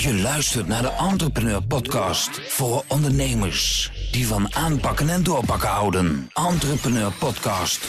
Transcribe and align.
Je 0.00 0.14
luistert 0.14 0.66
naar 0.66 0.82
de 0.82 0.90
Entrepreneur 0.90 1.66
Podcast 1.66 2.52
voor 2.52 2.84
ondernemers 2.88 3.92
die 4.12 4.26
van 4.26 4.54
aanpakken 4.54 5.08
en 5.08 5.22
doorpakken 5.22 5.68
houden. 5.68 6.30
Entrepreneur 6.32 7.12
Podcast. 7.12 7.88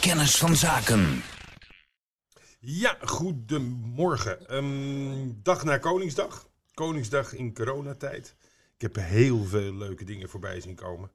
Kennis 0.00 0.36
van 0.36 0.56
zaken. 0.56 1.22
Ja, 2.60 2.96
goedemorgen. 3.00 4.56
Um, 4.56 5.42
dag 5.42 5.64
na 5.64 5.78
Koningsdag. 5.78 6.48
Koningsdag 6.74 7.34
in 7.34 7.54
coronatijd. 7.54 8.34
Ik 8.74 8.82
heb 8.82 8.96
heel 8.96 9.44
veel 9.44 9.74
leuke 9.74 10.04
dingen 10.04 10.28
voorbij 10.28 10.60
zien 10.60 10.74
komen. 10.74 11.10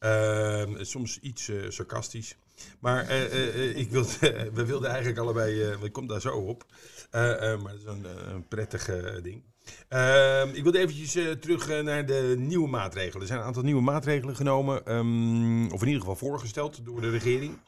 Uh, 0.00 0.64
soms 0.80 1.18
iets 1.18 1.48
uh, 1.48 1.70
sarcastisch. 1.70 2.36
Maar 2.78 3.10
uh, 3.10 3.76
ik 3.76 3.90
wilde, 3.90 4.10
we 4.54 4.64
wilden 4.64 4.88
eigenlijk 4.88 5.18
allebei, 5.18 5.76
ik 5.82 5.92
kom 5.92 6.06
daar 6.06 6.20
zo 6.20 6.36
op. 6.36 6.64
maar 7.10 7.62
dat 7.62 7.74
is 7.78 7.84
een, 7.84 8.32
een 8.34 8.48
prettig 8.48 8.84
ding. 9.22 9.42
Ehm, 9.88 10.48
ik 10.48 10.62
wilde 10.62 10.78
eventjes 10.78 11.12
terug 11.40 11.82
naar 11.82 12.06
de 12.06 12.34
nieuwe 12.38 12.68
maatregelen. 12.68 13.20
Er 13.20 13.26
zijn 13.26 13.38
een 13.38 13.46
aantal 13.46 13.62
nieuwe 13.62 13.82
maatregelen 13.82 14.36
genomen, 14.36 14.96
um, 14.96 15.72
of 15.72 15.80
in 15.80 15.86
ieder 15.86 16.00
geval 16.00 16.16
voorgesteld 16.16 16.84
door 16.84 17.00
de 17.00 17.10
regering. 17.10 17.58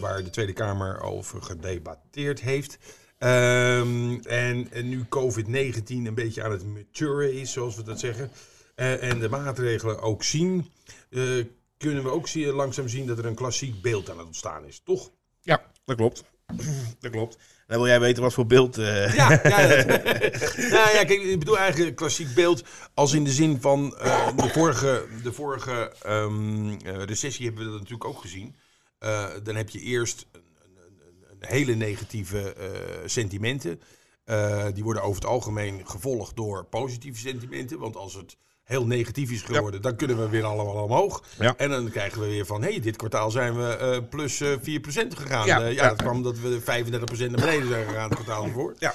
waar 0.00 0.24
de 0.24 0.30
Tweede 0.30 0.52
Kamer 0.52 1.00
over 1.00 1.42
gedebatteerd 1.42 2.40
heeft. 2.40 2.78
Um, 3.18 4.20
en, 4.20 4.70
en, 4.70 4.88
nu 4.88 5.04
COVID-19 5.04 5.84
een 5.86 6.14
beetje 6.14 6.42
aan 6.42 6.50
het 6.50 6.66
maturen 6.66 7.34
is, 7.34 7.52
zoals 7.52 7.76
we 7.76 7.82
dat 7.82 8.00
zeggen. 8.00 8.30
en 8.74 9.18
de 9.18 9.28
maatregelen 9.28 10.00
ook 10.00 10.22
zien 10.22 10.70
kunnen 11.78 12.02
we 12.02 12.10
ook 12.10 12.34
langzaam 12.34 12.88
zien 12.88 13.06
dat 13.06 13.18
er 13.18 13.26
een 13.26 13.34
klassiek 13.34 13.82
beeld 13.82 14.10
aan 14.10 14.18
het 14.18 14.26
ontstaan 14.26 14.64
is, 14.64 14.80
toch? 14.84 15.10
Ja, 15.40 15.62
dat 15.84 15.96
klopt. 15.96 16.24
Dat 17.00 17.10
klopt. 17.10 17.38
Dan 17.66 17.78
wil 17.78 17.86
jij 17.86 18.00
weten 18.00 18.22
wat 18.22 18.32
voor 18.32 18.46
beeld. 18.46 18.78
Uh... 18.78 19.14
Ja, 19.14 19.30
ja, 19.30 19.66
nou 20.74 20.90
ja, 20.92 21.04
kijk, 21.04 21.10
ik 21.10 21.38
bedoel 21.38 21.58
eigenlijk 21.58 21.96
klassiek 21.96 22.34
beeld 22.34 22.64
als 22.94 23.12
in 23.12 23.24
de 23.24 23.32
zin 23.32 23.60
van 23.60 23.94
uh, 24.02 24.36
de 24.36 24.48
vorige, 24.48 25.06
de 25.22 25.32
vorige 25.32 25.92
um, 26.06 26.78
recessie 26.82 27.46
hebben 27.46 27.64
we 27.64 27.70
dat 27.70 27.78
natuurlijk 27.78 28.08
ook 28.08 28.20
gezien. 28.20 28.56
Dan 29.42 29.54
heb 29.54 29.68
je 29.68 29.80
eerst 29.80 30.26
een, 30.32 30.42
een, 30.64 31.24
een 31.30 31.48
hele 31.48 31.74
negatieve 31.74 32.54
sentimenten. 33.04 33.80
die 34.74 34.84
worden 34.84 35.02
over 35.02 35.20
het 35.20 35.30
algemeen 35.30 35.88
gevolgd 35.88 36.36
door 36.36 36.64
positieve 36.64 37.20
sentimenten. 37.20 37.78
Want 37.78 37.96
als 37.96 38.14
het 38.14 38.36
heel 38.68 38.86
negatief 38.86 39.30
is 39.30 39.42
geworden, 39.42 39.82
dan 39.82 39.96
kunnen 39.96 40.18
we 40.18 40.28
weer 40.28 40.44
allemaal 40.44 40.82
omhoog. 40.82 41.22
En 41.56 41.70
dan 41.70 41.90
krijgen 41.90 42.20
we 42.20 42.26
weer 42.26 42.46
van, 42.46 42.62
hé, 42.62 42.70
hey, 42.70 42.80
dit 42.80 42.96
kwartaal 42.96 43.30
zijn 43.30 43.56
we 43.56 43.78
uh, 43.80 44.08
plus 44.08 44.40
uh, 44.40 44.56
4% 44.56 44.60
gegaan. 45.08 45.46
Ja, 45.46 45.62
uh, 45.62 45.72
ja, 45.72 45.88
dat 45.88 45.96
kwam 45.96 46.22
dat 46.22 46.38
we 46.38 46.60
35% 46.60 46.64
naar 46.64 47.30
beneden 47.30 47.68
zijn 47.68 47.86
gegaan 47.86 48.08
het 48.08 48.14
kwartaal 48.14 48.44
ervoor. 48.44 48.74
Ja. 48.78 48.94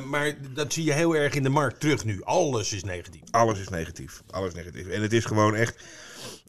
maar 0.00 0.34
dat 0.54 0.72
zie 0.72 0.84
je 0.84 0.92
heel 0.92 1.16
erg 1.16 1.34
in 1.34 1.42
de 1.42 1.48
markt 1.48 1.80
terug 1.80 2.04
nu. 2.04 2.22
Alles 2.22 2.72
is 2.72 2.84
negatief. 2.84 3.22
Alles 3.30 3.58
is 3.58 3.68
negatief. 3.68 4.22
Alles 4.30 4.54
negatief. 4.54 4.86
En 4.86 5.02
het 5.02 5.12
is 5.12 5.24
gewoon 5.24 5.54
echt 5.54 5.82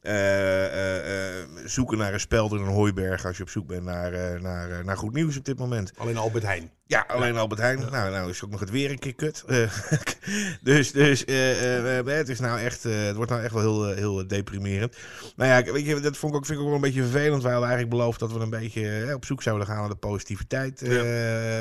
uh, 0.07 1.39
uh, 1.39 1.45
zoeken 1.65 1.97
naar 1.97 2.13
een 2.13 2.19
speld 2.19 2.51
in 2.51 2.57
een 2.57 2.73
hooiberg 2.73 3.25
als 3.25 3.37
je 3.37 3.43
op 3.43 3.49
zoek 3.49 3.67
bent 3.67 3.83
naar, 3.83 4.41
naar, 4.41 4.85
naar 4.85 4.97
goed 4.97 5.13
nieuws 5.13 5.37
op 5.37 5.45
dit 5.45 5.57
moment. 5.57 5.91
Alleen 5.97 6.17
Albert 6.17 6.43
Heijn. 6.43 6.71
Ja, 6.87 7.05
alleen 7.07 7.37
Albert 7.37 7.61
Heijn. 7.61 7.79
Nou, 7.79 8.11
nou 8.11 8.29
is 8.29 8.43
ook 8.43 8.51
nog 8.51 8.59
het 8.59 8.69
weer 8.69 8.91
een 8.91 8.99
keer 8.99 9.15
kut. 9.15 9.43
dus 10.61 10.91
dus 10.91 11.19
het, 12.05 12.29
is 12.29 12.39
nou 12.39 12.59
echt, 12.59 12.83
het 12.83 13.15
wordt 13.15 13.31
nou 13.31 13.43
echt 13.43 13.53
wel 13.53 13.61
heel, 13.61 13.93
heel 13.93 14.27
deprimerend. 14.27 14.97
Nou 15.35 15.49
ja, 15.49 15.71
weet 15.71 15.85
je, 15.85 15.99
dat 15.99 16.17
vond 16.17 16.33
ik 16.33 16.37
ook, 16.37 16.45
vind 16.45 16.57
ik 16.57 16.63
ook 16.63 16.71
wel 16.71 16.81
een 16.81 16.91
beetje 16.91 17.01
vervelend. 17.01 17.43
Wij 17.43 17.51
hadden 17.51 17.69
eigenlijk 17.69 17.97
beloofd 17.97 18.19
dat 18.19 18.31
we 18.31 18.39
een 18.39 18.49
beetje 18.49 19.11
op 19.15 19.25
zoek 19.25 19.41
zouden 19.41 19.67
gaan 19.67 19.79
naar 19.79 19.89
de 19.89 19.95
positiviteit 19.95 20.83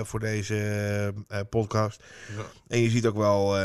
voor 0.02 0.20
deze 0.20 1.14
podcast. 1.50 2.02
Ja. 2.36 2.42
En 2.68 2.80
je 2.80 2.90
ziet 2.90 3.06
ook 3.06 3.16
wel 3.16 3.56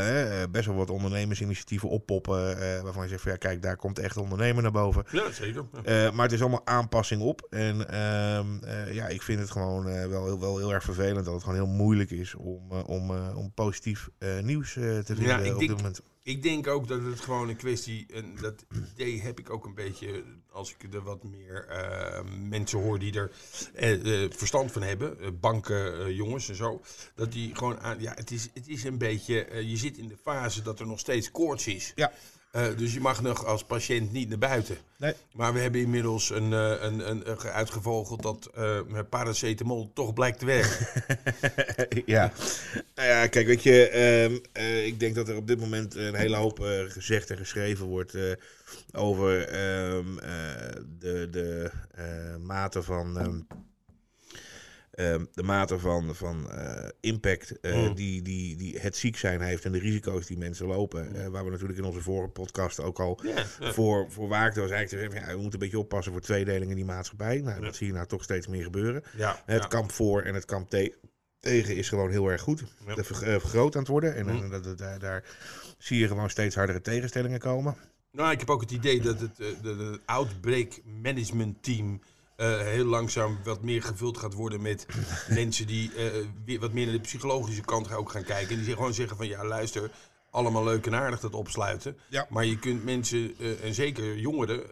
best 0.50 0.66
wel 0.66 0.76
wat 0.76 0.90
ondernemersinitiatieven 0.90 1.88
oppoppen. 1.88 2.58
waarvan 2.82 3.02
je 3.02 3.08
zegt 3.08 3.22
van 3.22 3.32
ja, 3.32 3.38
kijk, 3.38 3.62
daar 3.62 3.76
komt 3.76 3.98
echt 3.98 4.16
ondernemer 4.16 4.62
naar 4.62 4.69
boven. 4.72 5.04
Ja, 5.10 5.30
zeker. 5.30 5.64
Uh, 5.74 6.12
maar 6.12 6.24
het 6.24 6.32
is 6.32 6.40
allemaal 6.40 6.66
aanpassing 6.66 7.22
op. 7.22 7.46
En 7.50 7.86
uh, 7.90 8.40
uh, 8.64 8.94
ja, 8.94 9.06
ik 9.06 9.22
vind 9.22 9.40
het 9.40 9.50
gewoon 9.50 9.84
wel, 9.84 10.24
heel, 10.24 10.40
wel 10.40 10.58
heel 10.58 10.72
erg 10.72 10.84
vervelend 10.84 11.24
dat 11.24 11.34
het 11.34 11.42
gewoon 11.42 11.58
heel 11.58 11.74
moeilijk 11.74 12.10
is 12.10 12.34
om, 12.34 12.70
om, 12.70 13.10
om 13.34 13.52
positief 13.54 14.08
nieuws 14.42 14.72
te 14.72 15.02
vinden 15.04 15.26
ja, 15.26 15.38
ik 15.38 15.52
op 15.52 15.58
denk, 15.58 15.70
dit 15.70 15.76
moment. 15.76 16.00
Ik 16.22 16.42
denk 16.42 16.66
ook 16.66 16.88
dat 16.88 17.02
het 17.02 17.20
gewoon 17.20 17.48
een 17.48 17.56
kwestie, 17.56 18.06
en 18.14 18.34
dat 18.40 18.64
idee 18.94 19.20
heb 19.20 19.38
ik 19.38 19.50
ook 19.50 19.64
een 19.64 19.74
beetje 19.74 20.24
als 20.50 20.74
ik 20.78 20.94
er 20.94 21.02
wat 21.02 21.22
meer 21.22 21.66
mensen 22.48 22.78
hoor 22.82 22.98
die 22.98 23.14
er 23.14 23.30
verstand 24.36 24.72
van 24.72 24.82
hebben, 24.82 25.38
banken, 25.40 26.14
jongens 26.14 26.48
en 26.48 26.54
zo, 26.54 26.80
dat 27.14 27.32
die 27.32 27.54
gewoon 27.54 27.80
aan, 27.80 28.00
ja, 28.00 28.12
het 28.14 28.30
is, 28.30 28.48
het 28.54 28.68
is 28.68 28.84
een 28.84 28.98
beetje, 28.98 29.66
je 29.66 29.76
zit 29.76 29.98
in 29.98 30.08
de 30.08 30.16
fase 30.22 30.62
dat 30.62 30.80
er 30.80 30.86
nog 30.86 30.98
steeds 30.98 31.30
koorts 31.30 31.66
is. 31.66 31.92
Ja. 31.94 32.12
Uh, 32.56 32.66
dus 32.76 32.94
je 32.94 33.00
mag 33.00 33.22
nog 33.22 33.44
als 33.44 33.64
patiënt 33.64 34.12
niet 34.12 34.28
naar 34.28 34.38
buiten. 34.38 34.76
Nee. 34.96 35.14
Maar 35.32 35.52
we 35.52 35.60
hebben 35.60 35.80
inmiddels 35.80 36.30
een, 36.30 36.50
uh, 36.50 36.74
een, 36.80 37.10
een, 37.10 37.30
een, 37.30 37.38
uitgevogeld 37.38 38.22
dat 38.22 38.50
uh, 38.58 38.80
paracetamol 39.10 39.90
toch 39.94 40.12
blijkt 40.12 40.38
te 40.38 40.46
werken. 40.46 40.86
ja. 42.06 42.32
Nou 42.94 43.08
ja, 43.08 43.26
kijk, 43.26 43.46
weet 43.46 43.62
je, 43.62 44.40
uh, 44.52 44.86
ik 44.86 45.00
denk 45.00 45.14
dat 45.14 45.28
er 45.28 45.36
op 45.36 45.46
dit 45.46 45.60
moment 45.60 45.94
een 45.94 46.14
hele 46.14 46.36
hoop 46.36 46.58
gezegd 46.88 47.30
en 47.30 47.36
geschreven 47.36 47.86
wordt 47.86 48.16
over 48.92 49.48
ehm, 49.48 50.14
de, 50.98 51.28
de 51.30 51.70
mate 52.40 52.82
van 52.82 53.18
ehm, 53.18 53.40
Ehm, 55.00 55.24
de 55.32 55.42
mate 55.42 55.78
van, 55.78 56.14
van 56.14 56.46
uh, 56.52 56.88
impact 57.00 57.54
uh, 57.62 57.94
die, 57.94 58.22
die, 58.22 58.56
die 58.56 58.78
het 58.78 58.96
ziek 58.96 59.16
zijn 59.16 59.40
heeft 59.40 59.64
en 59.64 59.72
de 59.72 59.78
risico's 59.78 60.26
die 60.26 60.38
mensen 60.38 60.66
lopen. 60.66 61.16
Uh, 61.16 61.26
waar 61.26 61.44
we 61.44 61.50
natuurlijk 61.50 61.78
in 61.78 61.84
onze 61.84 62.00
vorige 62.00 62.30
podcast 62.30 62.80
ook 62.80 63.00
al 63.00 63.20
voor, 63.60 64.10
voor 64.10 64.28
waakten. 64.28 64.62
Was 64.62 64.70
eigenlijk 64.70 65.12
ja, 65.12 65.26
we 65.26 65.32
moeten 65.32 65.52
een 65.52 65.58
beetje 65.58 65.78
oppassen 65.78 66.12
voor 66.12 66.20
tweedelingen 66.20 66.68
in 66.68 66.76
die 66.76 66.84
maatschappij. 66.84 67.40
Nou, 67.40 67.60
dat 67.60 67.76
zie 67.76 67.86
je 67.86 67.92
nou 67.92 68.06
toch 68.06 68.22
steeds 68.22 68.46
meer 68.46 68.62
gebeuren. 68.62 69.02
Het 69.44 69.68
kamp 69.68 69.92
voor 69.92 70.22
en 70.22 70.34
het 70.34 70.44
kamp 70.44 70.70
te 70.70 70.94
tegen 71.38 71.76
is 71.76 71.88
gewoon 71.88 72.10
heel 72.10 72.28
erg 72.28 72.40
goed. 72.40 72.64
Dat 72.94 73.06
vergroot 73.06 73.74
aan 73.74 73.80
het 73.80 73.90
worden. 73.90 74.14
En, 74.14 74.28
en 74.28 74.50
dat, 74.50 74.78
daar, 74.78 74.98
daar 74.98 75.24
zie 75.78 75.98
je 75.98 76.08
gewoon 76.08 76.30
steeds 76.30 76.54
hardere 76.54 76.80
tegenstellingen 76.80 77.38
komen. 77.38 77.76
Nou, 78.12 78.32
ik 78.32 78.38
heb 78.38 78.50
ook 78.50 78.60
het 78.60 78.70
idee 78.70 79.00
dat 79.00 79.20
het 79.20 79.36
de, 79.36 79.56
de 79.62 80.00
outbreak 80.04 80.80
management 80.84 81.62
team 81.62 82.00
uh, 82.40 82.58
heel 82.58 82.84
langzaam 82.84 83.38
wat 83.44 83.62
meer 83.62 83.82
gevuld 83.82 84.18
gaat 84.18 84.34
worden 84.34 84.62
met 84.62 84.86
mensen 85.28 85.66
die 85.66 85.92
uh, 85.96 86.04
weer 86.44 86.60
wat 86.60 86.72
meer 86.72 86.84
naar 86.84 86.94
de 86.94 87.00
psychologische 87.00 87.60
kant 87.60 87.92
ook 87.92 88.10
gaan 88.10 88.24
kijken. 88.24 88.56
En 88.56 88.64
die 88.64 88.74
gewoon 88.74 88.94
zeggen 88.94 89.16
van 89.16 89.26
ja, 89.26 89.44
luister, 89.44 89.90
allemaal 90.30 90.64
leuk 90.64 90.86
en 90.86 90.94
aardig 90.94 91.20
dat 91.20 91.34
opsluiten. 91.34 91.96
Ja. 92.08 92.26
Maar 92.28 92.44
je 92.44 92.58
kunt 92.58 92.84
mensen, 92.84 93.34
uh, 93.38 93.64
en 93.64 93.74
zeker 93.74 94.16
jongeren, 94.16 94.62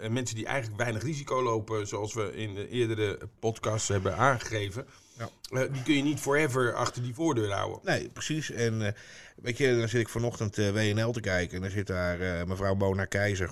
en 0.00 0.12
mensen 0.12 0.36
die 0.36 0.46
eigenlijk 0.46 0.80
weinig 0.80 1.02
risico 1.02 1.42
lopen, 1.42 1.86
zoals 1.86 2.14
we 2.14 2.36
in 2.36 2.54
de 2.54 2.68
eerdere 2.68 3.18
podcasts 3.38 3.88
hebben 3.88 4.16
aangegeven, 4.16 4.86
ja. 5.18 5.66
die 5.66 5.82
kun 5.82 5.94
je 5.94 6.02
niet 6.02 6.20
forever 6.20 6.74
achter 6.74 7.02
die 7.02 7.14
voordeur 7.14 7.52
houden. 7.52 7.80
Nee, 7.84 8.08
precies. 8.08 8.50
En 8.50 8.94
weet 9.36 9.58
je, 9.58 9.76
dan 9.78 9.88
zit 9.88 10.00
ik 10.00 10.08
vanochtend 10.08 10.56
WNL 10.56 11.12
te 11.12 11.20
kijken 11.20 11.56
en 11.56 11.62
dan 11.62 11.70
zit 11.70 11.86
daar 11.86 12.46
mevrouw 12.46 12.74
Bona 12.74 13.04
Keizer. 13.04 13.50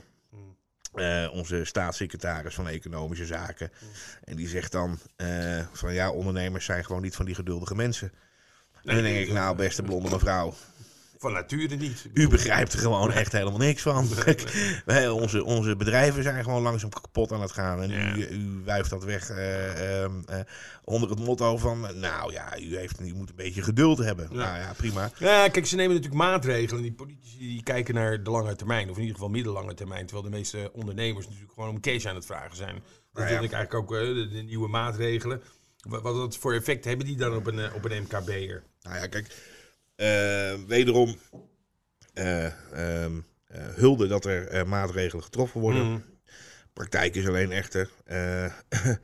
Uh, 0.96 1.28
onze 1.32 1.64
staatssecretaris 1.64 2.54
van 2.54 2.68
Economische 2.68 3.26
Zaken. 3.26 3.70
En 4.24 4.36
die 4.36 4.48
zegt 4.48 4.72
dan 4.72 4.98
uh, 5.16 5.60
van 5.72 5.94
ja, 5.94 6.10
ondernemers 6.10 6.64
zijn 6.64 6.84
gewoon 6.84 7.02
niet 7.02 7.16
van 7.16 7.24
die 7.24 7.34
geduldige 7.34 7.74
mensen. 7.74 8.12
Nee, 8.82 8.96
en 8.96 9.02
dan 9.02 9.12
denk 9.12 9.26
ik, 9.26 9.32
nou, 9.32 9.56
beste 9.56 9.82
blonde 9.82 10.10
mevrouw. 10.10 10.54
Van 11.19 11.32
nature 11.32 11.77
niet. 11.77 12.09
U 12.12 12.28
begrijpt 12.28 12.72
er 12.72 12.78
gewoon 12.78 13.12
echt 13.12 13.32
helemaal 13.32 13.59
niks 13.59 13.82
van. 13.82 14.09
Wij, 14.84 15.09
onze, 15.09 15.44
onze 15.44 15.77
bedrijven 15.77 16.22
zijn 16.22 16.44
gewoon 16.44 16.62
langzaam 16.62 16.91
kapot 16.91 17.32
aan 17.32 17.41
het 17.41 17.53
gaan. 17.53 17.82
En 17.82 17.91
u, 17.91 18.27
u 18.28 18.62
wuift 18.65 18.91
dat 18.91 19.04
weg 19.04 19.31
uh, 19.31 20.03
uh, 20.03 20.09
onder 20.84 21.10
het 21.10 21.19
motto 21.19 21.56
van... 21.56 21.81
Nou 21.81 22.32
ja, 22.32 22.59
u, 22.59 22.76
heeft, 22.76 23.00
u 23.00 23.15
moet 23.15 23.28
een 23.28 23.37
beetje 23.37 23.62
geduld 23.62 23.99
hebben. 23.99 24.28
Ja. 24.31 24.37
Nou 24.37 24.59
ja, 24.59 24.72
prima. 24.76 25.11
Ja, 25.19 25.49
kijk, 25.49 25.67
ze 25.67 25.76
nemen 25.76 25.94
natuurlijk 25.94 26.23
maatregelen. 26.23 26.82
Die 26.82 26.93
politici 26.93 27.38
die 27.38 27.62
kijken 27.62 27.94
naar 27.94 28.23
de 28.23 28.31
lange 28.31 28.56
termijn. 28.56 28.90
Of 28.90 28.94
in 28.94 29.00
ieder 29.00 29.14
geval 29.14 29.31
middellange 29.31 29.75
termijn. 29.75 30.06
Terwijl 30.06 30.31
de 30.31 30.37
meeste 30.37 30.70
ondernemers 30.73 31.26
natuurlijk 31.26 31.52
gewoon 31.52 31.70
om 31.70 31.81
cash 31.81 32.06
aan 32.06 32.14
het 32.14 32.26
vragen 32.26 32.56
zijn. 32.56 32.75
Dat 32.75 32.85
nou 33.12 33.29
vind 33.29 33.43
ik 33.43 33.52
eigenlijk 33.52 33.75
ook 33.75 33.99
de, 33.99 34.29
de, 34.32 34.43
nieuwe 34.43 34.69
maatregelen. 34.69 35.43
Wat, 35.88 36.02
wat 36.02 36.37
voor 36.37 36.55
effect 36.55 36.85
hebben 36.85 37.06
die 37.06 37.17
dan 37.17 37.37
op 37.37 37.46
een, 37.46 37.73
op 37.73 37.85
een 37.85 38.02
MKB'er? 38.02 38.62
Nou 38.82 38.96
ja, 38.96 39.06
kijk... 39.06 39.55
Uh, 39.96 40.54
wederom 40.66 41.16
uh, 42.14 42.44
um, 43.04 43.25
uh, 43.50 43.58
hulde 43.75 44.06
dat 44.06 44.25
er 44.25 44.69
maatregelen 44.69 45.25
getroffen 45.25 45.60
worden. 45.60 45.84
Mm. 45.84 46.04
Praktijk 46.72 47.14
is 47.14 47.26
alleen 47.26 47.52
echter. 47.52 47.90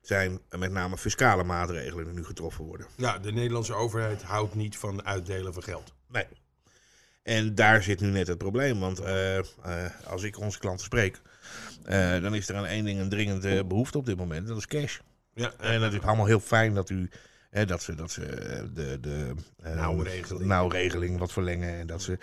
zijn 0.00 0.40
met 0.58 0.72
name 0.72 0.98
fiscale 0.98 1.44
maatregelen 1.44 2.04
die 2.04 2.14
nu 2.14 2.24
getroffen 2.24 2.64
worden. 2.64 2.86
Ja, 2.96 3.18
de 3.18 3.32
Nederlandse 3.32 3.74
overheid 3.74 4.22
houdt 4.22 4.54
niet 4.54 4.76
van 4.76 5.04
uitdelen 5.04 5.54
van 5.54 5.62
geld. 5.62 5.94
Nee. 6.08 6.26
En 7.22 7.54
daar 7.54 7.82
zit 7.82 8.00
nu 8.00 8.08
net 8.08 8.26
het 8.26 8.38
probleem. 8.38 8.80
Want 8.80 9.02
als 10.04 10.22
ik 10.22 10.38
onze 10.38 10.58
klanten 10.58 10.84
spreek, 10.84 11.20
dan 12.22 12.34
is 12.34 12.48
er 12.48 12.56
aan 12.56 12.66
één 12.66 12.84
ding 12.84 13.00
een 13.00 13.08
dringende 13.08 13.64
behoefte 13.64 13.98
op 13.98 14.06
dit 14.06 14.16
moment. 14.16 14.46
Dat 14.48 14.56
is 14.56 14.66
cash. 14.66 14.98
Ja, 15.34 15.52
en 15.58 15.80
dat 15.80 15.92
is 15.92 16.00
allemaal 16.00 16.26
heel 16.26 16.40
fijn 16.40 16.74
dat 16.74 16.90
u 16.90 17.10
Hè, 17.52 17.64
dat 17.66 17.82
ze, 17.82 17.94
dat 17.94 18.10
ze 18.10 18.24
eh, 18.26 18.62
de, 18.74 19.00
de 19.00 19.34
eh, 19.62 19.74
Nauwregeling. 19.74 20.46
nauwregeling 20.46 21.18
wat 21.18 21.32
verlengen. 21.32 21.78
En 21.78 21.86
dat 21.86 22.02
ze 22.02 22.18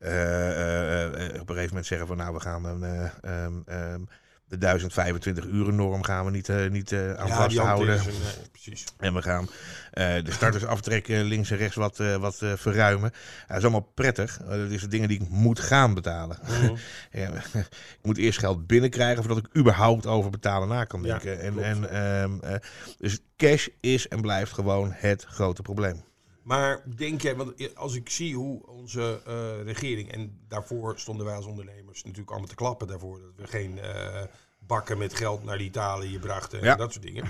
eh, 0.00 1.40
op 1.40 1.48
een 1.48 1.54
gegeven 1.54 1.68
moment 1.68 1.86
zeggen 1.86 2.06
van 2.06 2.16
nou, 2.16 2.34
we 2.34 2.40
gaan 2.40 2.64
een, 2.64 2.82
eh, 2.82 3.44
ehm, 3.44 3.60
ehm, 3.66 4.00
de 4.50 4.58
1025 4.58 5.44
uren 5.44 5.74
norm 5.74 6.02
gaan 6.02 6.24
we 6.24 6.30
niet, 6.30 6.48
eh, 6.48 6.68
niet 6.70 6.92
eh, 6.92 7.12
aan 7.14 7.26
Ja, 7.26 7.34
vasthouden. 7.34 7.98
ze, 7.98 8.08
nee, 8.10 8.48
precies. 8.52 8.84
En 8.98 9.14
we 9.14 9.22
gaan 9.22 9.48
eh, 9.90 10.24
de 10.24 10.32
startersaftrek 10.32 11.08
eh, 11.08 11.20
links 11.22 11.50
en 11.50 11.56
rechts 11.56 11.76
wat, 11.76 12.00
eh, 12.00 12.16
wat 12.16 12.42
eh, 12.42 12.52
verruimen. 12.56 13.10
Ja, 13.14 13.46
dat 13.46 13.56
is 13.56 13.62
allemaal 13.62 13.90
prettig. 13.94 14.40
Eh, 14.40 14.48
dat 14.48 14.70
is 14.70 14.80
de 14.80 14.88
dingen 14.88 15.08
die 15.08 15.20
ik 15.20 15.28
moet 15.28 15.60
gaan 15.60 15.94
betalen. 15.94 16.38
Mhm. 16.42 16.74
Ja, 17.20 17.30
ik 17.98 17.98
moet 18.02 18.18
eerst 18.18 18.38
geld 18.38 18.66
binnenkrijgen 18.66 19.24
voordat 19.24 19.44
ik 19.44 19.56
überhaupt 19.56 20.06
over 20.06 20.30
betalen 20.30 20.68
na 20.68 20.84
kan 20.84 21.02
Ja, 21.02 21.18
denken. 21.18 21.40
en, 21.40 21.64
en, 21.64 21.90
ehm, 21.90 22.38
eh, 22.40 22.54
dus 22.98 23.18
cash 23.36 23.66
is 23.80 24.08
en 24.08 24.20
blijft 24.20 24.52
gewoon 24.52 24.92
het 24.94 25.24
grote 25.24 25.62
probleem. 25.62 26.02
Maar 26.42 26.82
denk 26.96 27.20
jij, 27.22 27.36
want 27.36 27.76
als 27.76 27.94
ik 27.94 28.10
zie 28.10 28.34
hoe 28.34 28.66
onze 28.66 29.20
eh, 29.26 29.62
regering, 29.62 30.12
en 30.12 30.38
daarvoor 30.48 30.98
stonden 30.98 31.26
wij 31.26 31.34
als 31.34 31.46
ondernemers 31.46 32.02
natuurlijk 32.02 32.30
allemaal 32.30 32.48
te 32.48 32.54
klappen 32.54 32.86
daarvoor, 32.86 33.20
dat 33.20 33.32
we 33.36 33.46
geen 33.46 33.78
eh, 33.78 34.22
bakken 34.58 34.98
met 34.98 35.14
geld 35.14 35.44
naar 35.44 35.60
Italië 35.60 36.18
brachten 36.18 36.58
en 36.58 36.64
Ja. 36.64 36.76
dat 36.76 36.92
soort 36.92 37.04
dingen. 37.04 37.24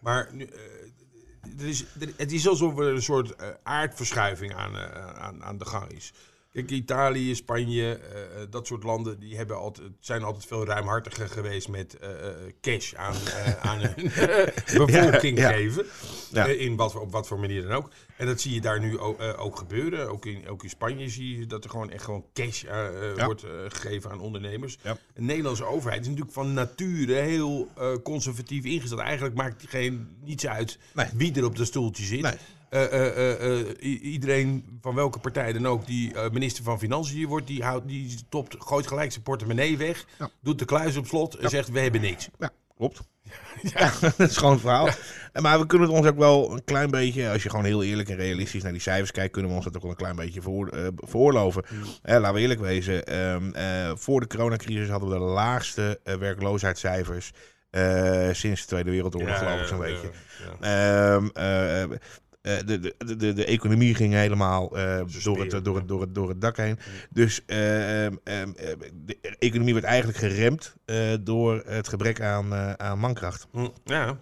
Maar 0.00 0.28
nu, 0.32 0.44
eh, 0.44 0.60
er 1.60 1.66
is, 1.68 1.84
er- 2.00 2.12
het 2.16 2.32
is 2.32 2.48
alsof 2.48 2.78
er 2.78 2.86
een 2.86 3.02
soort 3.02 3.34
aardverschuiving 3.62 4.54
aan, 4.54 4.76
aan, 5.16 5.44
aan 5.44 5.58
de 5.58 5.64
gang 5.64 5.90
is. 5.90 6.12
Kijk, 6.58 6.70
Italië, 6.70 7.34
Spanje, 7.34 7.92
eh, 7.94 8.20
dat 8.50 8.66
soort 8.66 8.82
landen, 8.82 9.20
die 9.20 9.36
hebben 9.36 9.56
altijd, 9.56 9.88
zijn 10.00 10.22
altijd 10.22 10.46
veel 10.46 10.64
ruimhartiger 10.66 11.28
geweest 11.28 11.68
met 11.68 11.98
eh, 11.98 12.10
eh, 12.28 12.34
cash 12.60 12.94
aan, 12.94 13.14
eh, 13.14 13.60
aan 13.70 13.78
hun 13.80 14.04
bevolking 14.86 15.38
Ja, 15.38 15.48
ja. 15.50 15.56
geven. 15.56 15.86
Ja. 16.32 16.46
Eh, 16.48 16.60
in 16.60 16.76
wat, 16.76 16.96
op 16.96 17.12
wat 17.12 17.26
voor 17.26 17.38
manier 17.38 17.62
dan 17.62 17.72
ook. 17.72 17.90
En 18.16 18.26
dat 18.26 18.40
zie 18.40 18.54
je 18.54 18.60
daar 18.60 18.80
nu 18.80 18.98
ook, 18.98 19.20
eh, 19.20 19.44
ook 19.44 19.56
gebeuren. 19.58 20.10
Ook 20.10 20.26
in, 20.26 20.48
ook 20.48 20.62
in 20.62 20.68
Spanje 20.70 21.08
zie 21.08 21.38
je 21.38 21.46
dat 21.46 21.64
er 21.64 21.70
gewoon 21.70 21.90
echt 21.90 22.04
gewoon 22.04 22.24
cash 22.32 22.64
eh, 22.64 23.10
eh, 23.10 23.24
wordt 23.24 23.42
eh, 23.42 23.50
gegeven 23.68 24.10
aan 24.10 24.20
ondernemers. 24.20 24.78
De 25.14 25.22
Nederlandse 25.22 25.64
overheid 25.64 26.00
is 26.00 26.06
natuurlijk 26.06 26.34
van 26.34 26.52
nature 26.52 27.12
heel 27.12 27.68
eh, 27.76 27.92
conservatief 28.02 28.64
ingesteld. 28.64 29.00
Eigenlijk 29.00 29.34
maakt 29.34 29.60
het 29.60 29.70
geen, 29.70 30.08
niets 30.24 30.46
uit 30.46 30.78
Nee. 30.94 31.06
wie 31.14 31.34
er 31.34 31.44
op 31.44 31.56
de 31.56 31.64
stoeltje 31.64 32.04
zit. 32.04 32.20
Nee. 32.22 32.34
Eh, 32.70 32.84
eh, 32.84 33.32
eh, 33.32 33.60
eh, 33.60 34.02
iedereen 34.02 34.78
van 34.80 34.94
welke 34.94 35.18
partij 35.18 35.52
dan 35.52 35.66
ook 35.66 35.86
die 35.86 36.14
eh, 36.14 36.30
minister 36.30 36.64
van 36.64 36.78
Financiën 36.78 37.26
wordt, 37.26 37.46
die, 37.46 37.62
houdt, 37.62 37.88
die 37.88 38.10
stopt, 38.10 38.56
gooit 38.58 38.86
gelijk 38.86 39.12
zijn 39.12 39.24
portemonnee 39.24 39.76
weg, 39.76 40.04
Ja. 40.18 40.28
doet 40.40 40.58
de 40.58 40.64
kluis 40.64 40.96
op 40.96 41.06
slot 41.06 41.34
en 41.34 41.48
zegt 41.50 41.70
we 41.70 41.80
hebben 41.80 42.00
niks. 42.00 42.28
Ja, 42.38 42.50
klopt. 42.76 43.00
Ja, 43.74 43.92
dat 44.00 44.18
is 44.18 44.36
gewoon 44.36 44.52
het 44.52 44.60
verhaal. 44.60 44.88
En 45.32 45.42
Maar 45.42 45.58
we 45.60 45.66
kunnen 45.66 45.88
het 45.88 45.96
ons 45.96 46.06
ook 46.06 46.16
wel 46.18 46.52
een 46.52 46.64
klein 46.64 46.90
beetje, 46.90 47.30
als 47.30 47.42
je 47.42 47.50
gewoon 47.50 47.64
heel 47.64 47.82
eerlijk 47.82 48.08
en 48.08 48.16
realistisch 48.16 48.62
naar 48.62 48.72
die 48.72 48.80
cijfers 48.80 49.10
kijkt, 49.10 49.32
kunnen 49.32 49.50
we 49.50 49.56
ons 49.56 49.64
dat 49.66 49.76
ook 49.76 49.82
wel 49.82 49.90
een 49.90 49.96
klein 49.96 50.16
beetje 50.16 50.42
voor, 50.42 50.68
eh, 50.68 50.86
veroorloven. 50.96 51.64
Eh, 52.02 52.18
laten 52.18 52.34
we 52.34 52.40
eerlijk 52.40 52.60
wezen, 52.60 53.04
ehm, 53.06 53.50
eh, 53.52 53.92
voor 53.96 54.20
de 54.20 54.26
coronacrisis 54.26 54.88
hadden 54.88 55.08
we 55.08 55.14
de 55.14 55.20
laagste 55.20 56.00
werkloosheidscijfers 56.04 57.30
eh, 57.70 58.28
sinds 58.32 58.60
de 58.60 58.66
Tweede 58.66 58.90
Wereldoorlog, 58.90 59.38
geloof 59.38 59.60
ik 59.60 59.66
zo'n 59.66 59.76
Ja, 59.78 59.82
beetje. 59.84 60.10
ja. 60.60 61.88
Eh, 62.48 62.56
de, 62.66 62.78
de, 62.78 63.16
de, 63.16 63.32
de 63.32 63.44
economie 63.44 63.94
ging 63.94 64.14
helemaal 64.14 64.76
eh, 64.76 65.00
door, 65.22 65.40
het, 65.40 65.64
door, 65.64 65.76
het, 65.76 65.88
door, 65.88 66.00
het, 66.00 66.14
door 66.14 66.28
het 66.28 66.40
dak 66.40 66.56
heen. 66.56 66.78
Dus 67.10 67.40
eh, 67.46 68.04
ehm, 68.06 68.16
ehm, 68.24 68.50
eh, 68.56 68.74
de 69.04 69.18
economie 69.38 69.74
werd 69.74 69.86
eigenlijk 69.86 70.18
geremd 70.18 70.76
door 71.20 71.62
het 71.66 71.88
gebrek 71.88 72.20
aan, 72.20 72.54
aan 72.78 72.98
mankracht. 72.98 73.46
Hm, 73.52 73.68
ja. 73.84 74.18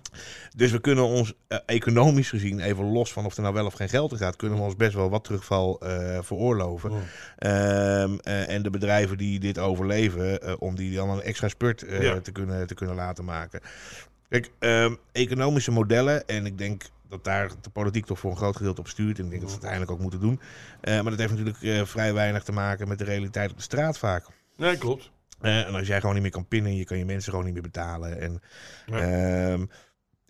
Dus 0.57 0.71
we 0.71 0.81
kunnen 0.81 1.05
ons 1.05 1.33
economisch 1.67 2.29
gezien, 2.29 2.61
even 2.61 2.85
los 2.85 3.13
van 3.13 3.25
of 3.25 3.37
er 3.37 3.43
nou 3.43 3.55
wel 3.55 3.67
of 3.67 3.75
geen 3.75 3.89
geld 3.89 4.13
in 4.13 4.19
gaat, 4.19 4.37
kunnen 4.37 4.59
we 4.59 4.65
ons 4.65 4.77
best 4.77 4.95
wel 4.95 5.11
wat 5.11 5.25
terugval 5.25 5.81
veroorloven. 6.21 6.91
Hm. 6.91 6.97
Ehm, 7.37 8.17
eh, 8.23 8.49
en 8.49 8.63
de 8.63 8.71
bedrijven 8.71 9.19
die 9.19 9.41
dit 9.41 9.59
overleven, 9.59 10.61
om 10.61 10.75
die 10.75 10.95
dan 10.95 11.11
een 11.11 11.23
extra 11.23 11.49
spurt 11.49 11.85
Ja. 11.89 12.21
te, 12.21 12.33
kunnen, 12.33 12.67
te 12.67 12.75
kunnen 12.75 12.97
laten 12.97 13.25
maken. 13.25 13.61
Kijk, 14.29 14.51
economische 15.13 15.71
modellen, 15.71 16.27
en 16.27 16.47
ik 16.47 16.59
denk 16.59 16.83
dat 17.09 17.25
daar 17.25 17.51
de 17.61 17.71
politiek 17.71 18.07
toch 18.07 18.19
voor 18.19 18.31
een 18.31 18.37
groot 18.37 18.57
gedeelte 18.57 18.81
op 18.81 18.89
stuurt, 18.89 19.19
en 19.19 19.25
ik 19.25 19.31
denk 19.31 19.43
dat 19.43 19.51
ze 19.51 19.57
het 19.57 19.65
uiteindelijk 19.65 19.91
ook 19.91 20.11
moeten 20.11 20.29
doen. 20.29 20.41
Eh, 20.81 20.95
maar 20.95 21.11
dat 21.11 21.19
heeft 21.19 21.31
natuurlijk 21.31 21.63
eh, 21.63 21.85
vrij 21.85 22.15
weinig 22.15 22.43
te 22.43 22.53
maken 22.53 22.89
met 22.89 22.99
de 22.99 23.05
realiteit 23.05 23.51
op 23.51 23.57
de 23.57 23.63
straat 23.63 23.99
vaak. 23.99 24.27
Nee, 24.57 24.79
klopt. 24.79 25.11
Eh, 25.41 25.67
en 25.67 25.75
als 25.75 25.87
jij 25.87 25.99
gewoon 26.01 26.15
niet 26.15 26.23
meer 26.23 26.33
kan 26.33 26.49
pinnen, 26.49 26.77
je 26.77 26.85
kan 26.85 26.99
je 26.99 27.05
mensen 27.05 27.31
gewoon 27.31 27.45
niet 27.45 27.55
meer 27.55 27.63
betalen. 27.63 28.21
En 28.21 28.41
ehm, 28.87 29.67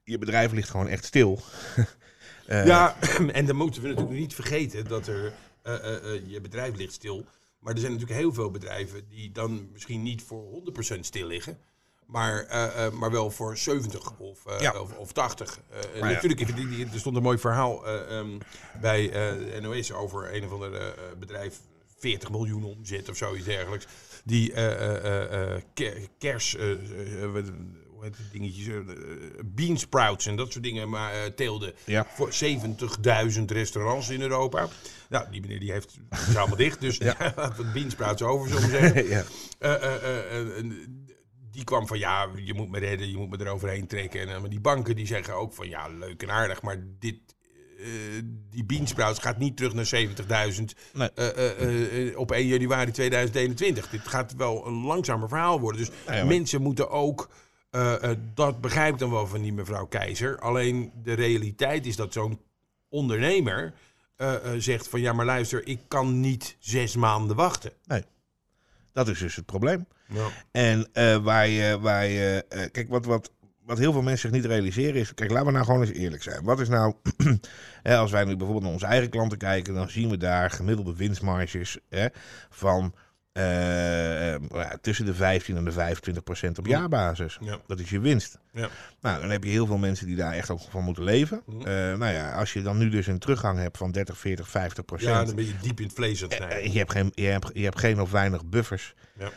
je 0.04 0.18
bedrijf 0.18 0.52
ligt 0.52 0.70
gewoon 0.70 0.88
echt 0.88 1.04
stil. 1.04 1.40
Ja, 2.48 2.96
en 3.32 3.46
dan 3.46 3.56
moeten 3.56 3.82
we 3.82 3.88
natuurlijk 3.88 4.18
niet 4.18 4.34
vergeten 4.34 4.84
dat 4.84 5.06
er 5.06 5.32
je 6.26 6.38
bedrijf 6.42 6.76
ligt 6.76 6.92
stil. 6.92 7.26
Maar 7.58 7.72
er 7.72 7.80
zijn 7.80 7.92
natuurlijk 7.92 8.20
heel 8.20 8.32
veel 8.32 8.50
bedrijven 8.50 9.08
die 9.08 9.32
dan 9.32 9.68
misschien 9.72 10.02
niet 10.02 10.22
voor 10.22 10.62
100% 10.96 11.00
stil 11.00 11.26
liggen. 11.26 11.58
Maar, 12.06 12.44
eh, 12.44 12.86
eh, 12.86 12.92
maar 12.92 13.10
wel 13.10 13.30
voor 13.30 13.56
70 13.56 14.12
of, 14.18 14.46
eh, 14.46 14.60
Ja. 14.60 14.80
of, 14.80 14.92
of 14.96 15.12
80. 15.12 15.58
Eh, 15.70 15.78
en 15.78 16.00
Maar 16.00 16.08
ja. 16.08 16.14
natuurlijk, 16.14 16.56
die- 16.56 16.68
die- 16.68 16.86
er 16.92 16.98
stond 16.98 17.16
een 17.16 17.22
mooi 17.22 17.38
verhaal 17.38 17.86
eh, 17.86 18.18
ehm, 18.18 18.38
bij 18.80 19.12
NOS 19.60 19.92
over 19.92 20.34
een 20.34 20.44
of 20.44 20.52
ander 20.52 20.94
bedrijf. 21.18 21.58
40 21.98 22.30
miljoen 22.30 22.64
omzet 22.64 23.08
of 23.08 23.16
zoiets 23.16 23.44
dergelijks. 23.44 23.86
Die 24.24 24.50
ke- 25.74 26.08
kers, 26.18 26.52
hoe 26.56 28.04
heet 28.04 28.16
die 28.16 28.26
dingetjes, 28.32 28.66
eh, 28.66 28.74
bean 29.44 29.78
sprouts 29.78 30.26
en 30.26 30.36
dat 30.36 30.52
soort 30.52 30.64
dingen 30.64 30.88
maar 30.88 31.34
teelde 31.34 31.74
Ja. 31.84 32.06
voor 32.14 32.32
70.000 32.32 33.50
restaurants 33.50 34.08
in 34.08 34.20
Europa. 34.20 34.68
Nou, 35.08 35.30
die 35.30 35.40
meneer 35.40 35.60
die 35.60 35.72
heeft 35.72 35.98
het 36.14 36.36
allemaal 36.36 36.56
dicht, 36.56 36.80
dus 36.80 36.96
ja. 36.96 37.32
wat 37.56 37.72
bean 37.72 37.90
sprouts 37.90 38.22
over, 38.22 38.48
zullen 38.48 38.70
we 38.70 38.76
zeggen. 38.78 39.26
die 41.56 41.64
kwam 41.64 41.86
van 41.86 41.98
ja, 41.98 42.28
je 42.44 42.54
moet 42.54 42.70
me 42.70 42.78
redden, 42.78 43.10
je 43.10 43.16
moet 43.16 43.30
me 43.30 43.40
eroverheen 43.40 43.86
trekken. 43.86 44.20
En, 44.20 44.28
eh, 44.28 44.40
maar 44.40 44.50
die 44.50 44.60
banken 44.60 44.96
die 44.96 45.06
zeggen 45.06 45.34
ook 45.34 45.52
van 45.52 45.68
ja, 45.68 45.88
leuk 45.88 46.22
en 46.22 46.30
aardig, 46.30 46.62
maar 46.62 46.84
dit, 46.98 47.18
eh, 47.78 47.86
die 48.50 48.64
beansprouts 48.64 49.18
gaat 49.18 49.38
niet 49.38 49.56
terug 49.56 49.74
naar 49.74 49.86
70.000 49.86 50.74
Nee. 50.92 51.10
eh, 51.12 52.18
op 52.18 52.30
1 52.30 52.46
januari 52.46 52.90
2021. 52.90 53.88
Dit 53.88 54.08
gaat 54.08 54.34
wel 54.36 54.66
een 54.66 54.84
langzamer 54.84 55.28
verhaal 55.28 55.60
worden. 55.60 55.80
Dus 55.80 55.90
ja, 56.06 56.24
mensen 56.24 56.62
moeten 56.62 56.90
ook, 56.90 57.28
dat 58.34 58.60
begrijp 58.60 58.92
ik 58.92 58.98
dan 58.98 59.10
wel 59.10 59.26
van 59.26 59.42
die 59.42 59.52
mevrouw 59.52 59.86
Keizer. 59.86 60.38
Alleen 60.38 60.92
de 61.02 61.12
realiteit 61.12 61.86
is 61.86 61.96
dat 61.96 62.12
zo'n 62.12 62.40
ondernemer 62.88 63.74
zegt 64.58 64.88
van 64.88 65.00
ja, 65.00 65.12
maar 65.12 65.26
luister, 65.26 65.66
ik 65.66 65.80
kan 65.88 66.20
niet 66.20 66.56
zes 66.58 66.96
maanden 66.96 67.36
wachten. 67.36 67.72
Dat 68.92 69.08
is 69.08 69.18
dus 69.18 69.36
het 69.36 69.46
probleem. 69.46 69.86
Ja. 70.08 70.26
En 70.52 70.88
eh, 70.92 71.16
waar 71.16 71.48
je, 71.48 71.78
waar 71.80 72.06
je 72.06 72.44
eh, 72.48 72.70
kijk, 72.70 72.88
wat, 72.88 73.04
wat, 73.04 73.32
wat 73.64 73.78
heel 73.78 73.92
veel 73.92 74.02
mensen 74.02 74.28
zich 74.28 74.38
niet 74.40 74.50
realiseren 74.50 75.00
is, 75.00 75.14
kijk, 75.14 75.30
laten 75.30 75.46
we 75.46 75.52
nou 75.52 75.64
gewoon 75.64 75.80
eens 75.80 75.90
eerlijk 75.90 76.22
zijn. 76.22 76.44
Wat 76.44 76.60
is 76.60 76.68
nou, 76.68 76.94
hè, 77.82 77.96
als 77.96 78.10
wij 78.10 78.24
nu 78.24 78.30
bijvoorbeeld 78.36 78.64
naar 78.64 78.72
onze 78.72 78.86
eigen 78.86 79.10
klanten 79.10 79.38
kijken, 79.38 79.74
dan 79.74 79.90
zien 79.90 80.08
we 80.10 80.16
daar 80.16 80.50
gemiddelde 80.50 80.96
winstmarges 80.96 81.78
hè, 81.88 82.06
van 82.50 82.94
eh, 83.32 84.32
ja, 84.32 84.78
tussen 84.80 85.04
de 85.04 85.14
15 85.14 85.56
en 85.56 85.64
de 85.64 85.72
25 85.72 86.22
procent 86.22 86.58
op 86.58 86.66
Ja. 86.66 86.78
jaarbasis. 86.78 87.38
Ja. 87.40 87.58
Dat 87.66 87.80
is 87.80 87.90
je 87.90 88.00
winst. 88.00 88.38
Ja. 88.52 88.68
Nou, 89.00 89.20
dan 89.20 89.30
heb 89.30 89.44
je 89.44 89.50
heel 89.50 89.66
veel 89.66 89.78
mensen 89.78 90.06
die 90.06 90.16
daar 90.16 90.32
echt 90.32 90.50
ook 90.50 90.60
van 90.70 90.84
moeten 90.84 91.04
leven. 91.04 91.42
Mhm. 91.46 91.98
Nou 91.98 92.12
ja, 92.12 92.32
als 92.32 92.52
je 92.52 92.62
dan 92.62 92.78
nu 92.78 92.88
dus 92.88 93.06
een 93.06 93.18
teruggang 93.18 93.58
hebt 93.58 93.76
van 93.76 93.92
30, 93.92 94.18
40, 94.18 94.48
50 94.48 94.84
procent. 94.84 95.10
ja, 95.10 95.24
dan 95.24 95.34
ben 95.34 95.46
je 95.46 95.54
diep 95.62 95.78
in 95.78 95.86
het 95.86 95.94
vlees 95.94 96.22
aan 96.22 96.28
het 96.28 96.72
je, 96.72 96.78
hebt 96.78 96.92
geen, 96.92 97.12
je, 97.14 97.26
hebt, 97.26 97.50
je 97.52 97.64
hebt 97.64 97.78
geen 97.78 98.00
of 98.00 98.10
weinig 98.10 98.44
buffers. 98.44 98.94
Ja. 99.18 99.30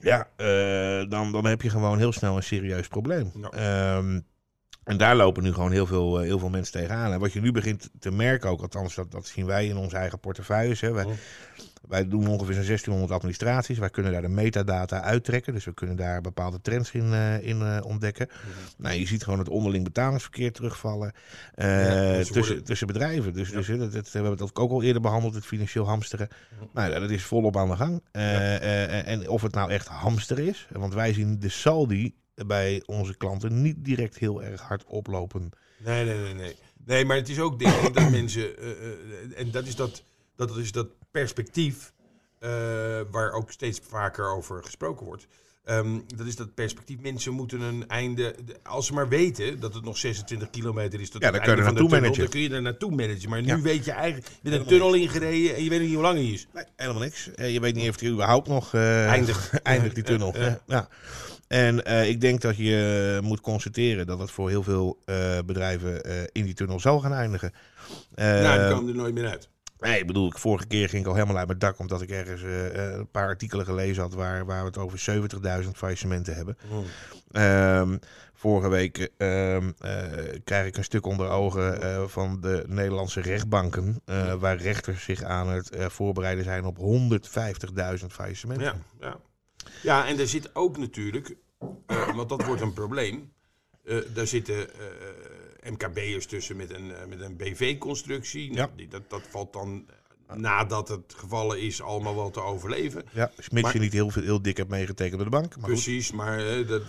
Ja, 0.00 0.28
eh, 0.36 1.10
dan, 1.10 1.32
dan 1.32 1.46
heb 1.46 1.62
je 1.62 1.70
gewoon 1.70 1.98
heel 1.98 2.12
snel 2.12 2.36
een 2.36 2.42
serieus 2.42 2.88
probleem. 2.88 3.32
Ja. 3.40 3.50
Ehm, 3.50 4.20
en 4.84 4.96
daar 4.96 5.16
lopen 5.16 5.42
nu 5.42 5.52
gewoon 5.52 5.72
heel 5.72 5.86
veel, 5.86 6.18
eh, 6.18 6.24
heel 6.24 6.38
veel 6.38 6.48
mensen 6.48 6.72
tegenaan. 6.72 7.12
En 7.12 7.20
wat 7.20 7.32
je 7.32 7.40
nu 7.40 7.52
begint 7.52 7.90
te 7.98 8.10
merken 8.10 8.50
ook, 8.50 8.60
althans 8.60 8.94
dat, 8.94 9.10
dat 9.10 9.26
zien 9.26 9.46
wij 9.46 9.66
in 9.66 9.76
onze 9.76 9.96
eigen 9.96 10.20
portefeuilles. 10.20 10.80
Hè. 10.80 10.92
Wij. 10.92 11.06
Wij 11.88 12.08
doen 12.08 12.26
ongeveer 12.26 12.54
zo'n 12.54 12.64
1600 12.64 13.12
administraties. 13.12 13.78
Wij 13.78 13.90
kunnen 13.90 14.12
daar 14.12 14.22
de 14.22 14.28
metadata 14.28 15.02
uittrekken. 15.02 15.52
Dus 15.54 15.64
we 15.64 15.74
kunnen 15.74 15.96
daar 15.96 16.20
bepaalde 16.20 16.60
trends 16.60 16.90
in, 16.92 17.12
eh, 17.12 17.42
in 17.42 17.62
eh, 17.62 17.78
ontdekken. 17.84 18.26
Mhm. 18.30 18.82
Nou, 18.82 18.94
je 18.96 19.06
ziet 19.06 19.24
gewoon 19.24 19.38
het 19.38 19.48
onderling 19.48 19.84
betalingsverkeer 19.84 20.52
terugvallen 20.52 21.12
eh, 21.54 21.66
mensen 21.66 22.18
tussen, 22.18 22.40
worden- 22.46 22.64
tussen 22.64 22.86
bedrijven. 22.86 23.32
Dus, 23.32 23.48
Ja. 23.48 23.54
dus 23.56 23.66
dat, 23.66 23.78
dat, 23.92 24.04
we 24.04 24.10
hebben 24.18 24.30
het 24.30 24.42
ook 24.58 24.70
al 24.70 24.82
eerder 24.82 25.02
behandeld, 25.02 25.34
het 25.34 25.46
financieel 25.46 25.86
hamsteren. 25.86 26.28
Mhm. 26.54 26.64
Nou, 26.72 27.00
dat 27.00 27.10
is 27.10 27.22
volop 27.22 27.56
aan 27.56 27.68
de 27.68 27.76
gang. 27.76 28.02
En 28.12 29.28
of 29.28 29.42
het 29.42 29.54
nou 29.54 29.70
echt 29.70 29.86
hamster 29.86 30.38
is, 30.38 30.66
want 30.72 30.94
wij 30.94 31.12
zien 31.12 31.38
de 31.38 31.48
saldi 31.48 32.14
bij 32.46 32.82
onze 32.86 33.16
klanten 33.16 33.62
niet 33.62 33.84
direct 33.84 34.18
heel 34.18 34.42
erg 34.42 34.60
hard 34.60 34.84
oplopen. 34.84 35.50
Nee, 35.84 36.04
nee, 36.04 36.18
nee, 36.18 36.34
nee. 36.34 36.56
Nee, 36.84 37.04
maar 37.04 37.16
het 37.16 37.28
is 37.28 37.40
ook 37.40 37.58
denk 37.58 37.74
ik 37.74 37.94
dat 37.94 38.10
mensen, 38.10 38.48
en 39.36 39.50
dat 39.50 39.66
is 39.66 39.76
dat, 39.76 40.02
dat 40.48 40.56
is 40.56 40.72
dat 40.72 40.86
perspectief 41.10 41.92
eh, 42.38 42.50
waar 43.10 43.32
ook 43.32 43.50
steeds 43.50 43.80
vaker 43.88 44.28
over 44.34 44.64
gesproken 44.64 45.06
wordt. 45.06 45.26
Ehm, 45.64 45.98
dat 46.16 46.26
is 46.26 46.36
dat 46.36 46.54
perspectief. 46.54 47.00
Mensen 47.00 47.32
moeten 47.32 47.60
een 47.60 47.88
einde. 47.88 48.34
de- 48.44 48.56
Als 48.62 48.86
ze 48.86 48.92
maar 48.92 49.08
weten 49.08 49.60
dat 49.60 49.74
het 49.74 49.84
nog 49.84 49.98
26 49.98 50.50
kilometer 50.50 51.00
is 51.00 51.10
tot 51.10 51.20
Ja, 51.22 51.26
het 51.26 51.36
dan 51.36 51.44
kun 51.44 51.56
je 51.56 51.62
einde 51.62 51.62
er 51.62 51.64
van 51.64 51.74
de 51.74 51.80
naartoe 51.80 51.88
tunnel, 51.88 52.00
managen. 52.00 52.22
dan 52.22 52.30
kun 52.30 52.40
je 52.40 52.50
er 52.54 52.62
naartoe 52.62 52.90
managen. 52.90 53.28
Maar 53.30 53.40
nu 53.42 53.46
Ja. 53.48 53.60
weet 53.60 53.84
je 53.84 53.90
eigenlijk. 53.92 54.26
Je 54.42 54.50
bent 54.50 54.62
een 54.62 54.68
tunnel 54.68 54.94
ingereden 54.94 55.54
en 55.56 55.64
je 55.64 55.70
weet 55.70 55.80
niet 55.80 55.92
hoe 55.94 56.02
lang 56.02 56.18
hij 56.18 56.26
is. 56.28 56.46
Nee, 56.54 56.64
helemaal 56.76 57.02
niks. 57.02 57.30
Eh, 57.34 57.52
je 57.52 57.60
weet 57.60 57.74
niet 57.74 57.88
of 57.88 57.96
die 57.96 58.10
überhaupt 58.10 58.48
nog 58.48 58.74
eh, 58.74 59.06
Eindigt. 59.08 59.50
eindigt, 59.62 59.94
die 59.94 60.04
tunnel. 60.04 60.34
Ja. 60.66 60.88
En 61.48 61.78
ik 62.08 62.20
denk 62.20 62.40
dat 62.40 62.56
je 62.56 63.18
moet 63.22 63.40
constateren 63.40 64.06
dat 64.06 64.18
het 64.18 64.30
voor 64.30 64.48
heel 64.48 64.62
veel 64.62 64.98
bedrijven 65.46 66.02
in 66.32 66.44
die 66.44 66.54
tunnel 66.54 66.80
zal 66.80 67.00
gaan 67.00 67.12
eindigen. 67.12 67.52
Nou, 68.14 68.58
die 68.60 68.70
komen 68.76 68.88
er 68.90 68.96
nooit 68.96 69.14
meer 69.14 69.28
uit. 69.28 69.48
Nee, 69.80 70.00
ik 70.00 70.06
bedoel, 70.06 70.26
ik, 70.26 70.38
vorige 70.38 70.66
keer 70.66 70.88
ging 70.88 71.02
ik 71.02 71.08
al 71.08 71.14
helemaal 71.14 71.36
uit 71.36 71.46
mijn 71.46 71.58
dak 71.58 71.78
omdat 71.78 72.02
ik 72.02 72.10
ergens 72.10 72.42
eh, 72.42 72.66
eh, 72.66 72.98
een 72.98 73.10
paar 73.10 73.26
artikelen 73.26 73.64
gelezen 73.64 74.02
had 74.02 74.14
waar, 74.14 74.44
waar 74.44 74.60
we 74.60 74.66
het 74.66 74.78
over 74.78 74.98
70.000 75.64 75.70
faillissementen 75.70 76.34
hebben. 76.34 76.56
Ehm, 77.30 77.96
vorige 78.34 78.68
week 78.68 79.10
ehm, 79.16 79.70
eh, 79.78 80.02
krijg 80.44 80.66
ik 80.66 80.76
een 80.76 80.84
stuk 80.84 81.06
onder 81.06 81.28
ogen 81.28 82.10
van 82.10 82.40
de 82.40 82.64
Nederlandse 82.66 83.20
rechtbanken, 83.20 84.02
waar 84.38 84.56
rechters 84.56 85.04
zich 85.04 85.22
aan 85.22 85.48
het 85.48 85.70
voorbereiden 85.76 86.44
zijn 86.44 86.64
op 86.64 86.76
150.000 86.78 88.06
faillissementen. 88.12 88.66
Ja, 88.66 88.76
ja. 89.00 89.16
ja, 89.82 90.06
en 90.06 90.18
er 90.18 90.28
zit 90.28 90.54
ook 90.54 90.78
natuurlijk, 90.78 91.36
want 91.86 92.28
dat 92.28 92.44
wordt 92.44 92.62
een 92.62 92.72
probleem. 92.72 93.32
daar 94.14 94.26
zitten 94.26 94.68
MKB'ers 95.64 96.26
tussen 96.26 96.56
met 96.56 96.70
een, 96.74 96.94
eh, 96.94 97.06
met 97.06 97.20
een 97.20 97.36
BV-constructie. 97.36 98.52
Nou, 98.52 98.70
Ja. 98.76 98.86
dat, 98.88 99.10
dat 99.10 99.22
valt 99.28 99.52
dan, 99.52 99.86
eh, 100.26 100.36
nadat 100.36 100.88
het 100.88 101.14
gevallen 101.16 101.60
is, 101.60 101.82
allemaal 101.82 102.14
wel 102.14 102.30
te 102.30 102.40
overleven. 102.42 103.04
Ja, 103.12 103.30
mits 103.36 103.48
Maar- 103.62 103.72
je 103.74 103.78
niet 103.80 103.92
heel, 103.92 104.10
veel, 104.10 104.22
heel 104.22 104.42
dik 104.42 104.56
hebt 104.56 104.70
meegetekend 104.70 105.16
door 105.16 105.30
de 105.30 105.36
bank. 105.36 105.48
Maar 105.56 105.64
goed. 105.64 105.72
Precies, 105.72 106.12
maar, 106.12 106.46
eh, 106.46 106.68
dat, 106.68 106.82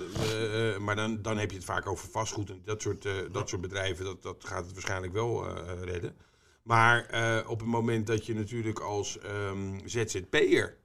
maar 0.80 0.96
dan, 0.96 1.22
dan 1.22 1.38
heb 1.38 1.50
je 1.50 1.56
het 1.56 1.66
vaak 1.66 1.88
over 1.88 2.10
vastgoed 2.10 2.50
en 2.50 2.62
dat 2.66 2.82
soort, 2.82 3.08
dat 3.32 3.50
soort 3.50 3.62
bedrijven. 3.62 4.06
Dat, 4.06 4.22
dat 4.24 4.44
gaat 4.46 4.64
het 4.66 4.74
waarschijnlijk 4.74 5.14
wel 5.14 5.58
redden. 5.84 6.16
Maar 6.64 7.06
op 7.48 7.60
het 7.60 7.70
moment 7.70 8.08
dat 8.08 8.26
je 8.26 8.34
natuurlijk 8.34 8.80
als 8.80 9.20
ehm, 9.20 9.80
ZZP'er 9.86 10.78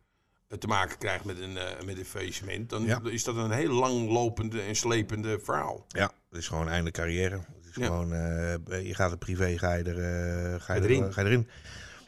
te 0.58 0.66
maken 0.66 0.98
krijgt 0.98 1.24
met 1.24 1.40
een, 1.40 1.52
met 1.84 1.98
een 1.98 2.04
faillissement, 2.04 2.70
dan 2.70 2.84
Ja. 2.84 3.00
is 3.04 3.24
dat 3.24 3.36
een 3.36 3.50
heel 3.50 3.72
langlopende 3.72 4.60
en 4.60 4.76
slepende 4.76 5.38
verhaal. 5.42 5.84
Ja, 5.88 6.12
het 6.30 6.38
is 6.38 6.48
gewoon 6.48 6.68
einde 6.68 6.90
carrière. 6.90 7.44
Gewoon, 7.84 8.12
eh, 8.12 8.86
je 8.86 8.94
gaat 8.94 9.10
het 9.10 9.18
privé, 9.18 9.58
ga 9.58 9.74
je, 9.74 9.84
er, 9.84 9.98
eh, 9.98 10.60
ga 10.60 10.74
je, 10.74 10.82
erin. 10.82 11.02
er, 11.02 11.12
ga 11.12 11.20
je 11.20 11.26
erin. 11.26 11.48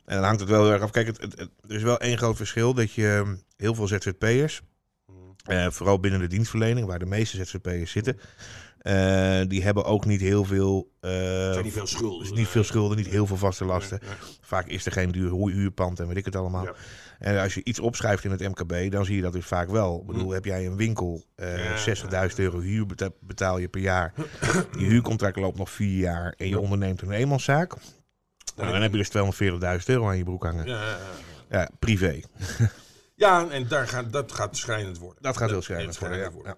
En 0.04 0.14
dan 0.16 0.25
hangt 0.25 0.40
het 0.40 0.48
wel 0.48 0.62
heel 0.62 0.72
erg 0.72 0.82
af. 0.82 0.90
Kijk, 0.90 1.06
het, 1.06 1.20
het- 1.20 1.38
het- 1.38 1.50
er 1.68 1.75
is 1.76 1.82
wel 1.82 1.98
één 2.00 2.18
groot 2.18 2.37
verschil. 2.37 2.75
Dat 2.75 2.92
je 2.92 3.08
ehm, 3.08 3.34
heel 3.56 3.75
veel 3.75 3.87
ZZP'ers, 3.87 4.60
eh, 5.44 5.66
vooral 5.70 6.00
binnen 6.00 6.20
de 6.20 6.26
dienstverlening, 6.26 6.87
waar 6.87 6.98
de 6.98 7.06
meeste 7.06 7.44
ZZP'ers 7.44 7.90
zitten, 7.90 8.18
eh, 8.78 9.40
die 9.48 9.62
hebben 9.62 9.84
ook 9.84 10.04
niet 10.04 10.20
heel 10.20 10.44
veel... 10.44 10.90
zijn 11.00 11.64
niet 11.64 11.72
veel 11.72 11.87
schulden. 11.87 12.28
dus 12.28 12.38
niet 12.38 12.48
veel 12.48 12.64
schulden, 12.64 12.96
niet 12.96 13.06
heel 13.06 13.26
veel 13.26 13.37
vaste 13.37 13.64
lasten. 13.64 13.98
Nee, 14.02 14.10
nee. 14.10 14.18
Vaak 14.40 14.66
is 14.66 14.87
er 14.87 14.92
geen 14.92 15.10
duur 15.12 15.32
huurpand 15.50 16.00
en 16.00 16.06
weet 16.08 16.16
ik 16.16 16.25
het 16.25 16.37
allemaal. 16.37 16.64
Ja. 16.64 16.75
En 17.18 17.38
als 17.40 17.54
je 17.54 17.64
iets 17.64 17.78
opschrijft 17.80 18.25
in 18.25 18.30
het 18.30 18.40
MKB, 18.40 18.90
dan 18.90 19.04
zie 19.04 19.16
je 19.16 19.22
dat 19.22 19.32
dus 19.32 19.46
vaak 19.46 19.68
wel. 19.70 20.00
Ik 20.00 20.06
bedoel, 20.06 20.30
heb 20.30 20.44
jij 20.44 20.66
een 20.66 20.76
winkel, 20.76 21.25
eh 21.34 21.46
Mm. 21.52 21.62
Ja. 21.62 22.28
60.000 22.28 22.34
euro 22.38 22.60
huur 22.60 22.87
beta- 22.87 23.10
betaal 23.20 23.58
je 23.58 23.68
per 23.68 23.80
jaar. 23.80 24.12
Je 24.78 24.84
huurcontract 24.84 25.37
loopt 25.37 25.58
nog 25.58 25.70
vier 25.70 25.98
jaar 25.98 26.34
en 26.37 26.48
je 26.48 26.58
onderneemt 26.58 27.02
een 27.02 27.10
eenmanszaak. 27.10 27.75
Nou, 28.56 28.72
dan 28.72 28.82
heb 28.82 28.90
je 28.92 28.96
dus 28.98 29.08
240.000 29.08 29.88
euro 29.88 30.08
aan 30.08 30.16
je 30.16 30.25
broek 30.25 30.44
hangen. 30.44 30.66
Ja, 31.50 31.68
privé. 31.78 32.20
ja, 33.14 33.48
en 33.50 33.68
daar 33.68 33.88
gaat, 33.88 34.12
dat 34.12 34.32
gaat 34.32 34.56
schrijnend 34.56 34.98
worden. 34.98 35.22
Dat 35.22 35.37
gaat 35.37 35.50
heel 35.50 35.62
schrijnend 35.62 35.98
worden. 35.98 36.18
Ja. 36.18 36.30
worden. 36.30 36.56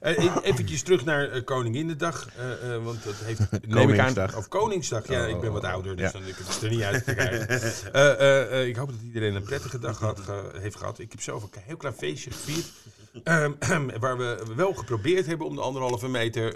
Ja. 0.00 0.14
Eh, 0.14 0.36
eventjes 0.42 0.82
terug 0.82 1.04
naar 1.04 1.30
eh, 1.30 1.44
Koninginnedag. 1.44 2.28
eh, 2.36 2.84
want 2.84 3.04
dat 3.04 3.14
heeft. 3.22 3.40
aan, 3.50 3.70
Koningsdag. 3.70 4.36
of 4.36 4.48
Koningsdag. 4.48 5.08
Ja, 5.08 5.24
Oh, 5.24 5.28
ik 5.28 5.40
ben 5.40 5.52
wat 5.52 5.62
oh, 5.62 5.72
ouder, 5.72 5.96
dus 5.96 6.12
ja. 6.12 6.18
dan 6.18 6.28
ik 6.28 6.34
het 6.36 6.62
er 6.62 6.70
niet 6.70 6.82
uit 6.82 7.04
te 7.04 7.14
krijgen. 7.14 8.68
Ik 8.68 8.76
hoop 8.76 8.88
dat 8.88 9.00
iedereen 9.04 9.34
een 9.34 9.42
prettige 9.42 9.78
dag 9.78 9.98
had, 9.98 10.20
heeft 10.58 10.76
gehad. 10.76 10.98
Ik 10.98 11.10
heb 11.10 11.20
zelf 11.20 11.42
een 11.42 11.50
heel 11.62 11.76
klein 11.76 11.94
feestje 11.94 12.30
gevierd. 12.30 12.66
Ehm, 13.24 13.52
waar 14.00 14.18
we 14.18 14.42
wel 14.56 14.74
geprobeerd 14.74 15.26
hebben 15.26 15.46
om 15.46 15.54
de 15.54 15.60
anderhalve 15.60 16.08
meter. 16.08 16.54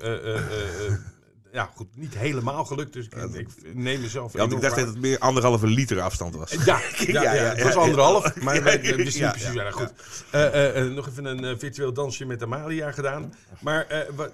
Ja, 1.52 1.70
goed, 1.74 1.96
niet 1.96 2.14
helemaal 2.14 2.64
gelukt. 2.64 2.92
Dus 2.92 3.06
ik, 3.06 3.14
ik 3.32 3.74
neem 3.74 4.00
mezelf. 4.00 4.32
Ja, 4.32 4.38
want 4.38 4.52
ik 4.52 4.60
dacht 4.60 4.76
dat 4.76 4.86
het 4.86 5.00
meer 5.00 5.18
anderhalve 5.18 5.66
liter 5.66 6.00
afstand 6.00 6.34
was. 6.36 6.50
Ja, 6.50 6.80
ja, 6.98 7.22
ja, 7.22 7.34
ja, 7.34 7.42
het 7.42 7.62
was 7.62 7.74
anderhalf, 7.74 8.34
maar 8.42 8.62
wij 8.62 8.80
wisten 8.80 8.96
niet 9.04 9.14
ja, 9.14 9.30
precies. 9.30 9.52
ja, 9.52 9.70
goed. 9.70 9.92
Eh, 10.30 10.46
eh, 10.46 10.84
eh, 10.84 10.92
nog 10.92 11.08
even 11.08 11.24
een 11.24 11.58
virtueel 11.58 11.92
dansje 11.92 12.24
met 12.26 12.42
Amalia 12.42 12.90
gedaan. 12.92 13.34
Maar 13.60 13.86
eh, 13.86 14.08
wa- 14.14 14.30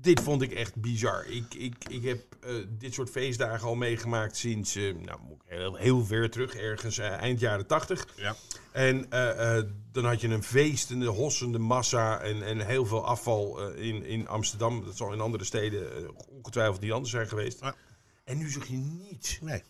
dit 0.00 0.20
vond 0.20 0.42
ik 0.42 0.52
echt 0.52 0.74
bizar. 0.74 1.26
Ik, 1.26 1.54
ik, 1.54 1.74
ik 1.88 2.02
heb 2.02 2.36
eh, 2.40 2.54
dit 2.68 2.94
soort 2.94 3.10
feestdagen 3.10 3.68
al 3.68 3.74
meegemaakt 3.74 4.36
sinds, 4.36 4.74
eh, 4.74 4.94
nou, 4.94 5.20
heel, 5.44 5.76
heel 5.76 6.04
ver 6.04 6.30
terug, 6.30 6.54
ergens 6.54 6.98
eh, 6.98 7.10
eind 7.10 7.40
jaren 7.40 7.66
tachtig. 7.66 8.06
Ja. 8.16 8.36
En 8.72 9.06
dan 9.92 10.04
had 10.04 10.20
je 10.20 10.28
een 10.28 10.42
feestende, 10.42 11.06
hossende 11.06 11.58
massa 11.58 12.20
en, 12.20 12.42
en 12.42 12.66
heel 12.66 12.86
veel 12.86 13.06
afval 13.06 13.70
in, 13.70 14.04
in 14.04 14.28
Amsterdam. 14.28 14.84
Dat 14.84 14.96
zal 14.96 15.12
in 15.12 15.20
andere 15.20 15.44
steden 15.44 16.10
ongetwijfeld 16.28 16.80
niet 16.80 16.92
anders 16.92 17.10
zijn 17.10 17.28
geweest. 17.28 17.60
Ja. 17.60 17.74
En 18.24 18.38
nu 18.38 18.50
zag 18.50 18.66
je 18.66 18.76
niets. 18.76 19.40
Nee. 19.40 19.62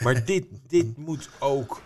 Maar 0.00 0.24
dit, 0.24 0.46
dit 0.66 0.96
moet 0.96 1.30
ook 1.38 1.80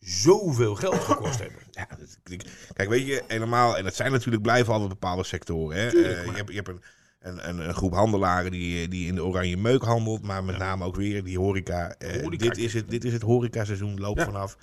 zoveel 0.00 0.74
geld 0.74 0.94
gekost 1.04 1.38
hebben. 1.44 1.58
Ja, 1.70 1.86
dat- 1.98 2.38
kijk, 2.72 2.88
weet 2.88 3.06
je, 3.06 3.22
helemaal, 3.26 3.76
en 3.76 3.84
het 3.84 3.94
zijn 3.94 4.12
natuurlijk 4.12 4.42
blijven 4.42 4.72
altijd 4.72 4.90
bepaalde 4.90 5.24
sectoren. 5.24 5.76
Hè? 5.76 5.90
Tuurlijk, 5.90 6.18
Eh, 6.18 6.24
je 6.24 6.32
hebt, 6.32 6.48
je 6.48 6.54
hebt 6.54 6.68
een, 6.68 7.48
een, 7.48 7.58
een, 7.68 7.74
groep 7.74 7.94
handelaren 7.94 8.50
die, 8.50 8.88
die 8.88 9.06
in 9.06 9.14
de 9.14 9.24
oranje 9.24 9.56
meuk 9.56 9.82
handelt, 9.82 10.22
maar 10.22 10.44
met 10.44 10.58
name 10.58 10.84
ook 10.84 10.96
weer 10.96 11.24
die 11.24 11.38
horeca. 11.38 11.94
Eh, 11.98 12.22
Horeca. 12.22 12.44
dit, 12.48 12.58
is 12.58 12.74
het, 12.74 12.90
dit 12.90 13.04
is 13.04 13.12
het 13.12 13.22
horecaseizoen, 13.22 14.00
loopt 14.00 14.18
Ja. 14.18 14.24
vanaf 14.24 14.56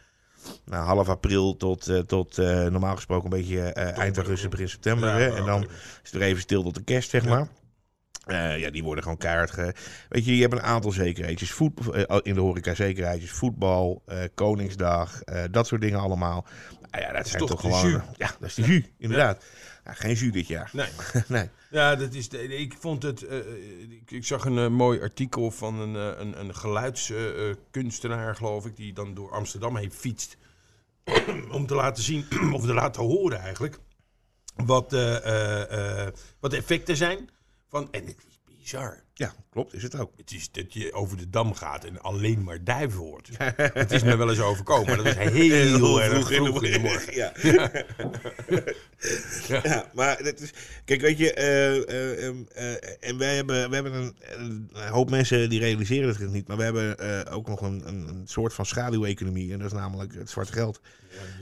nou, 0.66 0.86
half 0.86 1.10
april 1.10 1.58
tot, 1.58 1.88
eh, 1.88 2.00
tot 2.00 2.38
normaal 2.38 2.96
gesproken 2.96 3.32
een 3.32 3.38
beetje 3.38 3.62
eind 3.74 4.18
augustus, 4.18 4.50
begin 4.50 4.70
september. 4.70 5.12
Hè? 5.14 5.36
En 5.36 5.46
dan 5.46 5.64
is 5.64 5.70
het 6.12 6.14
er 6.14 6.22
even 6.22 6.42
stil 6.42 6.64
tot 6.64 6.76
de 6.76 6.84
kerst, 6.84 7.10
zeg 7.10 7.26
maar. 7.26 7.48
Eh, 8.28 8.60
ja, 8.60 8.70
die 8.70 8.84
worden 8.84 9.04
gewoon 9.04 9.18
keihard 9.18 9.52
ge... 9.52 9.74
Weet 10.10 10.26
je, 10.26 10.36
je 10.36 10.42
hebt 10.42 10.54
een 10.54 10.62
aantal 10.62 10.92
zekerheidjes. 10.92 11.52
Voet, 11.52 11.92
eh, 11.92 12.18
in 12.22 12.34
de 12.34 12.40
horeca 12.40 12.74
zekerheidjes. 12.74 13.32
Voetbal, 13.32 14.02
eh, 14.06 14.24
Koningsdag, 14.36 15.24
dat 15.52 15.68
soort 15.68 15.82
dingen 15.82 16.00
allemaal. 16.00 16.46
Nou 16.92 17.04
ja, 17.04 17.12
dat, 17.12 17.26
is 17.26 17.32
zijn 17.32 17.46
toch 17.46 17.62
gewoon... 17.62 17.90
jus. 17.90 18.02
Ja, 18.18 18.36
dat 18.40 18.50
is 18.50 18.56
de 18.56 18.62
jus, 18.62 18.84
inderdaad. 18.98 19.46
Ja, 19.86 19.94
geen 19.94 20.14
jus 20.14 20.32
dit 20.32 20.48
jaar. 20.48 20.70
Nee. 20.74 20.88
nee. 21.28 21.50
Ja, 21.70 21.96
dat 21.96 22.14
is 22.14 22.30
de, 22.30 22.58
ik 22.58 22.76
vond 22.80 23.04
het. 23.04 23.22
ik, 23.90 24.12
ik 24.12 24.26
zag 24.26 24.46
een 24.46 24.74
mooi 24.74 25.02
artikel 25.02 25.52
van 25.52 25.80
een, 25.80 26.22
een, 26.22 26.40
een 26.40 26.56
geluidskunstenaar, 26.56 28.36
geloof 28.36 28.66
ik, 28.66 28.76
die 28.76 28.94
dan 28.94 29.14
door 29.14 29.32
Amsterdam 29.32 29.76
heen 29.76 29.92
fietst. 29.92 30.38
om 31.52 31.66
te 31.66 31.76
laten 31.76 32.04
zien, 32.04 32.26
of 32.56 32.66
te 32.66 32.74
laten 32.74 33.04
horen 33.04 33.40
eigenlijk, 33.40 33.80
wat, 34.56 34.92
wat 36.40 36.52
de 36.52 36.58
effecten 36.58 36.98
zijn. 36.98 37.30
Van, 37.70 37.88
en 37.92 38.06
het 38.06 38.18
is 38.28 38.40
bizar. 38.58 39.04
Ja, 39.14 39.34
klopt, 39.50 39.74
is 39.74 39.84
het 39.84 39.96
ook. 39.96 40.12
Het 40.18 40.32
is 40.32 40.52
dat 40.52 40.74
je 40.74 40.94
over 40.94 41.18
de 41.18 41.30
dam 41.30 41.54
gaat 41.54 41.84
en 41.84 42.02
alleen 42.02 42.44
maar 42.44 42.64
duiven 42.64 43.00
hoort. 43.00 43.30
Het 43.74 43.92
is 43.92 44.04
me 44.04 44.16
wel 44.16 44.30
eens 44.30 44.40
overkomen, 44.40 44.88
maar 44.88 44.96
dat 45.04 45.06
was 45.06 45.16
heel, 45.34 46.02
erg 46.02 46.14
vroeg 46.14 46.32
in 46.32 46.72
de 46.72 46.80
morgen. 46.80 47.16
Ja. 47.16 47.32
ja. 49.48 49.90
maar 49.94 50.24
dat 50.24 50.40
is, 50.40 50.54
kijk, 50.86 51.02
weet 51.02 51.18
je, 51.18 51.34
eh, 51.34 51.90
eh, 51.90 52.28
ehm, 52.28 52.44
eh, 52.54 53.10
en 53.10 53.18
wij 53.18 53.36
hebben, 53.36 53.70
we 53.70 53.76
hebben 53.76 53.94
een, 53.94 54.16
een 54.74 54.88
hoop 54.88 55.10
mensen 55.10 55.50
die 55.50 55.60
realiseren 55.60 56.10
het 56.10 56.32
niet, 56.32 56.48
maar 56.48 56.58
we 56.58 56.64
hebben 56.64 57.32
ook 57.32 57.48
nog 57.48 57.62
een, 57.62 57.88
een, 57.88 58.08
een 58.08 58.28
soort 58.28 58.54
van 58.54 58.66
schaduweconomie 58.66 59.54
en 59.54 59.60
dat 59.60 59.68
is 59.68 59.78
namelijk 59.78 60.14
het 60.14 60.30
zwarte 60.30 60.54
geld. 60.54 60.82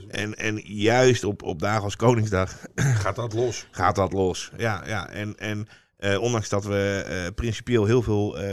En, 0.08 0.34
en 0.34 0.60
juist 0.64 1.24
op, 1.24 1.42
op 1.42 1.60
dagen 1.60 1.82
als 1.82 1.96
Koningsdag 1.96 2.66
Gaat 2.74 3.16
dat 3.16 3.32
los? 3.32 3.66
gaat 3.70 3.96
dat 3.96 4.12
los. 4.12 4.50
Ja, 4.56 4.82
ja. 4.86 5.08
En, 5.08 5.38
en 5.38 5.68
eh, 5.96 6.20
ondanks 6.20 6.48
dat 6.48 6.64
we 6.64 7.04
eh, 7.06 7.34
principieel 7.34 7.84
heel 7.84 8.02
veel 8.02 8.38
eh, 8.38 8.44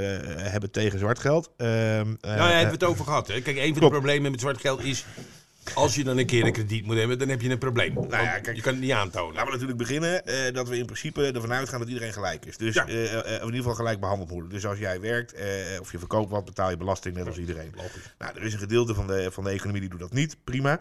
hebben 0.51 0.71
tegen 0.71 1.00
zwart 1.00 1.19
geld. 1.19 1.51
ehm, 1.57 1.69
eh, 1.69 2.05
Nou, 2.21 2.38
ja, 2.38 2.45
hebben 2.47 2.65
we 2.65 2.71
het 2.71 2.83
over 2.83 3.05
gehad. 3.05 3.27
Hè? 3.27 3.41
Kijk, 3.41 3.57
een 3.57 3.73
van 3.73 3.81
de 3.83 3.89
problemen 3.89 4.31
met 4.31 4.39
zwart 4.39 4.62
geld 4.62 4.83
is... 4.83 5.05
als 5.73 5.95
je 5.95 6.03
dan 6.03 6.17
een 6.17 6.25
keer 6.25 6.45
een 6.45 6.51
krediet 6.51 6.85
moet 6.85 6.97
hebben, 6.97 7.19
dan 7.19 7.29
heb 7.29 7.41
je 7.41 7.50
een 7.50 7.57
probleem. 7.57 7.93
Nou 7.93 8.09
ja, 8.09 8.39
kijk- 8.39 8.55
je 8.55 8.62
kan 8.62 8.73
het 8.73 8.81
niet 8.81 8.91
aantonen. 8.91 9.33
Laten 9.33 9.45
we 9.45 9.51
natuurlijk 9.51 9.77
beginnen 9.77 10.23
dat 10.53 10.67
we 10.69 10.77
in 10.77 10.85
principe 10.85 11.31
ervan 11.31 11.53
uitgaan 11.53 11.79
dat 11.79 11.88
iedereen 11.88 12.13
gelijk 12.13 12.45
is. 12.45 12.57
Dus 12.57 12.73
Ja. 12.73 12.85
in 12.88 13.45
ieder 13.45 13.53
geval 13.55 13.73
gelijk 13.75 14.00
behandeld 14.00 14.29
worden. 14.29 14.50
Dus 14.50 14.65
als 14.65 14.79
jij 14.79 15.00
werkt 15.00 15.33
of 15.81 15.91
je 15.91 16.00
verkoopt 16.00 16.29
wat, 16.31 16.45
betaal 16.45 16.69
je 16.69 16.77
belasting 16.77 17.15
net 17.15 17.27
als 17.27 17.38
iedereen. 17.38 17.73
Nou, 18.17 18.35
er 18.35 18.43
is 18.43 18.53
een 18.53 18.59
gedeelte 18.59 18.93
van 18.93 19.07
de, 19.07 19.27
van 19.31 19.43
de 19.43 19.50
economie 19.50 19.81
die 19.81 19.89
doet 19.89 20.00
dat 20.00 20.13
niet. 20.13 20.38
Prima. 20.43 20.79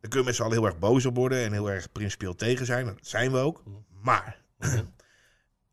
Dan 0.00 0.10
kun 0.10 0.18
je 0.20 0.26
met 0.26 0.34
z'n 0.34 0.42
allen 0.42 0.56
heel 0.56 0.66
erg 0.66 0.78
boos 0.78 1.06
op 1.06 1.16
worden 1.16 1.44
en 1.44 1.52
heel 1.52 1.70
erg 1.70 1.92
principieel 1.92 2.34
tegen 2.34 2.66
zijn. 2.66 2.86
Dat 2.86 2.94
zijn 3.00 3.32
we 3.32 3.38
ook. 3.38 3.62
Maar 4.02 4.36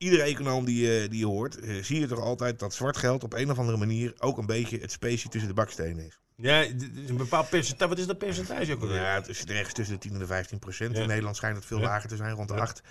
iedere 0.02 0.22
econoom 0.24 0.66
die, 0.66 0.82
je- 0.88 1.08
die 1.10 1.20
je 1.20 1.26
hoort, 1.26 1.60
eh, 1.60 1.84
zie 1.84 2.00
je 2.00 2.08
toch 2.08 2.20
altijd 2.20 2.60
dat 2.60 2.74
zwart 2.74 2.98
geld 2.98 3.24
op 3.24 3.34
een 3.34 3.52
of 3.52 3.60
andere 3.60 3.78
manier 3.78 4.14
ook 4.18 4.38
een 4.38 4.46
beetje 4.46 4.80
het 4.80 4.92
specie 4.92 5.30
tussen 5.30 5.50
de 5.50 5.56
bakstenen 5.56 6.06
is. 6.06 6.20
Ja, 6.36 6.62
is 6.62 7.10
een 7.10 7.18
bepaald 7.18 7.50
percentage. 7.50 7.90
Wat 7.90 8.00
is 8.00 8.06
dat 8.08 8.18
percentage 8.18 8.74
ook 8.74 8.82
alweer? 8.82 9.02
Ja, 9.02 9.14
het 9.14 9.28
is 9.28 9.46
ergens 9.46 9.74
tussen 9.74 9.96
de 9.96 10.02
10 10.02 10.14
en 10.14 10.20
de 10.20 10.26
15 10.26 10.60
procent. 10.60 10.96
Ja. 10.96 11.02
In 11.02 11.08
Nederland 11.08 11.36
schijnt 11.36 11.56
het 11.56 11.66
veel 11.66 11.78
Ja. 11.80 11.84
lager 11.84 12.10
te 12.10 12.16
zijn, 12.16 12.36
rond 12.36 12.48
de 12.48 12.54
Ja. 12.54 12.60
8. 12.62 12.82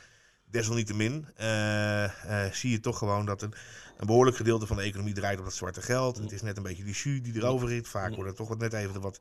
Desalniettemin 0.51 1.27
eh, 1.37 2.05
eh, 2.05 2.53
zie 2.53 2.71
je 2.71 2.81
toch 2.81 2.99
gewoon 2.99 3.27
dat 3.27 3.43
een, 3.43 3.53
een 3.97 4.07
behoorlijk 4.07 4.37
gedeelte 4.37 4.67
van 4.67 4.77
de 4.77 4.83
economie 4.83 5.15
draait 5.15 5.39
op 5.39 5.45
dat 5.45 5.55
zwarte 5.55 5.83
geld. 5.83 6.17
Het 6.19 6.33
is 6.33 6.43
net 6.43 6.57
een 6.57 6.63
beetje 6.63 6.85
die 6.85 6.95
jus 6.95 7.23
die 7.23 7.35
erover 7.37 7.69
zit. 7.69 7.89
Vaak 7.89 8.09
worden 8.15 8.27
er 8.33 8.39
toch 8.39 8.49
wat 8.49 8.59
net 8.59 8.73
even 8.73 8.93
de 8.93 9.01
wat, 9.01 9.21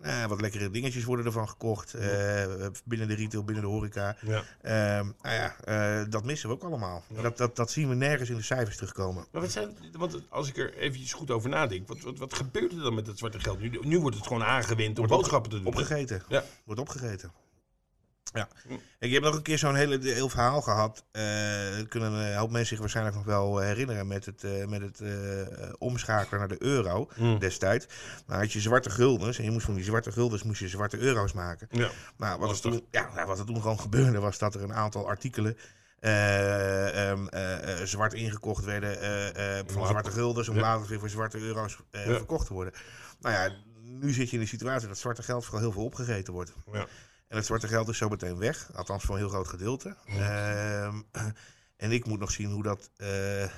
eh, 0.00 0.24
wat 0.26 0.40
lekkere 0.40 0.70
dingetjes 0.70 1.04
worden 1.04 1.26
ervan 1.26 1.48
gekocht. 1.48 1.94
eh, 1.94 2.66
binnen 2.84 3.08
de 3.08 3.14
retail, 3.14 3.44
binnen 3.44 3.64
de 3.64 3.70
horeca. 3.70 4.16
Ja. 4.20 4.42
Ehm, 4.62 5.06
nou 5.22 5.34
ja, 5.34 5.56
eh, 5.64 6.04
dat 6.10 6.24
missen 6.24 6.48
we 6.48 6.54
ook 6.54 6.62
allemaal. 6.62 7.02
Dat, 7.22 7.36
dat, 7.36 7.56
dat 7.56 7.70
zien 7.70 7.88
we 7.88 7.94
nergens 7.94 8.30
in 8.30 8.36
de 8.36 8.42
cijfers 8.42 8.76
terugkomen. 8.76 9.26
Maar 9.32 9.42
wat 9.42 9.50
zijn, 9.50 9.76
want 9.92 10.20
als 10.28 10.48
ik 10.48 10.56
er 10.56 10.74
eventjes 10.74 11.12
goed 11.12 11.30
over 11.30 11.48
nadenk, 11.50 11.88
wat, 11.88 12.00
wat, 12.00 12.18
wat 12.18 12.34
gebeurt 12.34 12.72
er 12.72 12.80
dan 12.80 12.94
met 12.94 13.06
dat 13.06 13.18
zwarte 13.18 13.40
geld? 13.40 13.60
Nu, 13.60 13.78
nu 13.82 13.98
wordt 14.00 14.16
het 14.16 14.26
gewoon 14.26 14.44
aangewend 14.44 14.88
om 14.88 15.06
Wordt 15.06 15.12
boodschappen 15.12 15.50
te 15.50 15.56
doen. 15.56 15.66
Opgegeten. 15.66 16.22
Ja. 16.28 16.44
Wordt 16.64 16.80
opgegeten. 16.80 17.32
Ja. 18.36 18.48
Ik 18.98 19.12
heb 19.12 19.22
nog 19.22 19.34
een 19.34 19.42
keer 19.42 19.58
zo'n 19.58 19.74
hele 19.74 19.98
heel 20.02 20.28
verhaal 20.28 20.60
gehad. 20.62 21.04
eh 21.12 21.22
dat 21.76 21.88
kunnen 21.88 22.12
een 22.12 22.36
hoop 22.36 22.50
mensen 22.50 22.68
zich 22.68 22.78
waarschijnlijk 22.78 23.16
nog 23.16 23.24
wel 23.24 23.58
herinneren 23.58 24.06
met 24.06 24.24
het, 24.24 24.44
eh, 24.44 24.66
met 24.66 24.80
het 24.80 25.00
eh, 25.00 25.72
omschakelen 25.78 26.38
naar 26.38 26.48
de 26.48 26.62
euro 26.62 27.08
Hm. 27.14 27.38
destijds. 27.38 27.86
Maar 28.26 28.38
had 28.38 28.52
je 28.52 28.60
zwarte 28.60 28.90
guldens 28.90 29.38
en 29.38 29.44
je 29.44 29.50
moest 29.50 29.64
van 29.66 29.74
die 29.74 29.84
zwarte 29.84 30.12
guldens 30.12 30.42
moest 30.42 30.60
je 30.60 30.68
zwarte 30.68 30.98
euro's 30.98 31.32
maken. 31.32 31.68
Ja. 31.70 31.90
Nou, 32.16 32.40
wat, 32.40 32.50
er 32.50 32.60
toen, 32.60 32.86
ja, 32.90 33.10
nou, 33.14 33.26
wat 33.26 33.38
er 33.38 33.46
toen 33.46 33.60
gewoon 33.60 33.80
gebeurde 33.80 34.18
was 34.20 34.38
dat 34.38 34.54
er 34.54 34.62
een 34.62 34.74
aantal 34.74 35.08
artikelen 35.08 35.56
eh, 36.00 37.10
ehm, 37.10 37.26
eh, 37.26 37.80
eh, 37.80 37.86
zwart 37.86 38.12
ingekocht 38.14 38.64
werden 38.64 38.96
van 39.66 39.86
zwarte 39.86 40.10
guldens 40.10 40.48
om 40.48 40.54
Ja. 40.54 40.60
later 40.60 40.88
weer 40.88 40.98
voor 40.98 41.08
zwarte 41.08 41.38
euro's 41.38 41.76
Ja. 41.90 42.00
verkocht 42.00 42.46
te 42.46 42.52
worden. 42.52 42.72
Nou 43.20 43.34
ja, 43.34 43.50
nu 43.82 44.12
zit 44.12 44.30
je 44.30 44.36
in 44.36 44.42
de 44.42 44.48
situatie 44.48 44.88
dat 44.88 44.98
zwarte 44.98 45.22
geld 45.22 45.44
vooral 45.44 45.60
heel 45.62 45.72
veel 45.72 45.84
opgegeten 45.84 46.32
wordt. 46.32 46.52
Ja. 46.72 46.86
En 47.28 47.36
het 47.36 47.46
zwarte 47.46 47.68
geld 47.68 47.88
is 47.88 47.98
zo 47.98 48.08
meteen 48.08 48.38
weg, 48.38 48.70
althans 48.74 49.04
voor 49.04 49.14
een 49.14 49.20
heel 49.20 49.30
groot 49.30 49.48
gedeelte. 49.48 49.96
Ehm, 50.06 50.94
en 51.76 51.92
ik 51.92 52.06
moet 52.06 52.18
nog 52.18 52.30
zien 52.30 52.50
hoe 52.50 52.62
dat, 52.62 52.90
eh, 52.96 53.42
eh, 53.44 53.50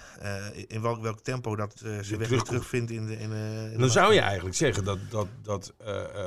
in 0.67 0.83
welk, 0.83 1.03
welk 1.03 1.21
tempo 1.21 1.57
dat 1.57 1.81
weg 1.81 2.09
weer 2.09 2.19
terugkomt. 2.19 2.45
terugvindt 2.45 2.91
in 2.91 3.07
de. 3.07 3.19
In, 3.19 3.31
de 3.31 3.75
Dan 3.79 3.91
zou 3.91 4.15
je 4.15 4.21
eigenlijk 4.21 4.57
zeggen 4.57 4.85
dat, 4.85 4.99
dat, 5.11 5.29
dat 5.43 5.75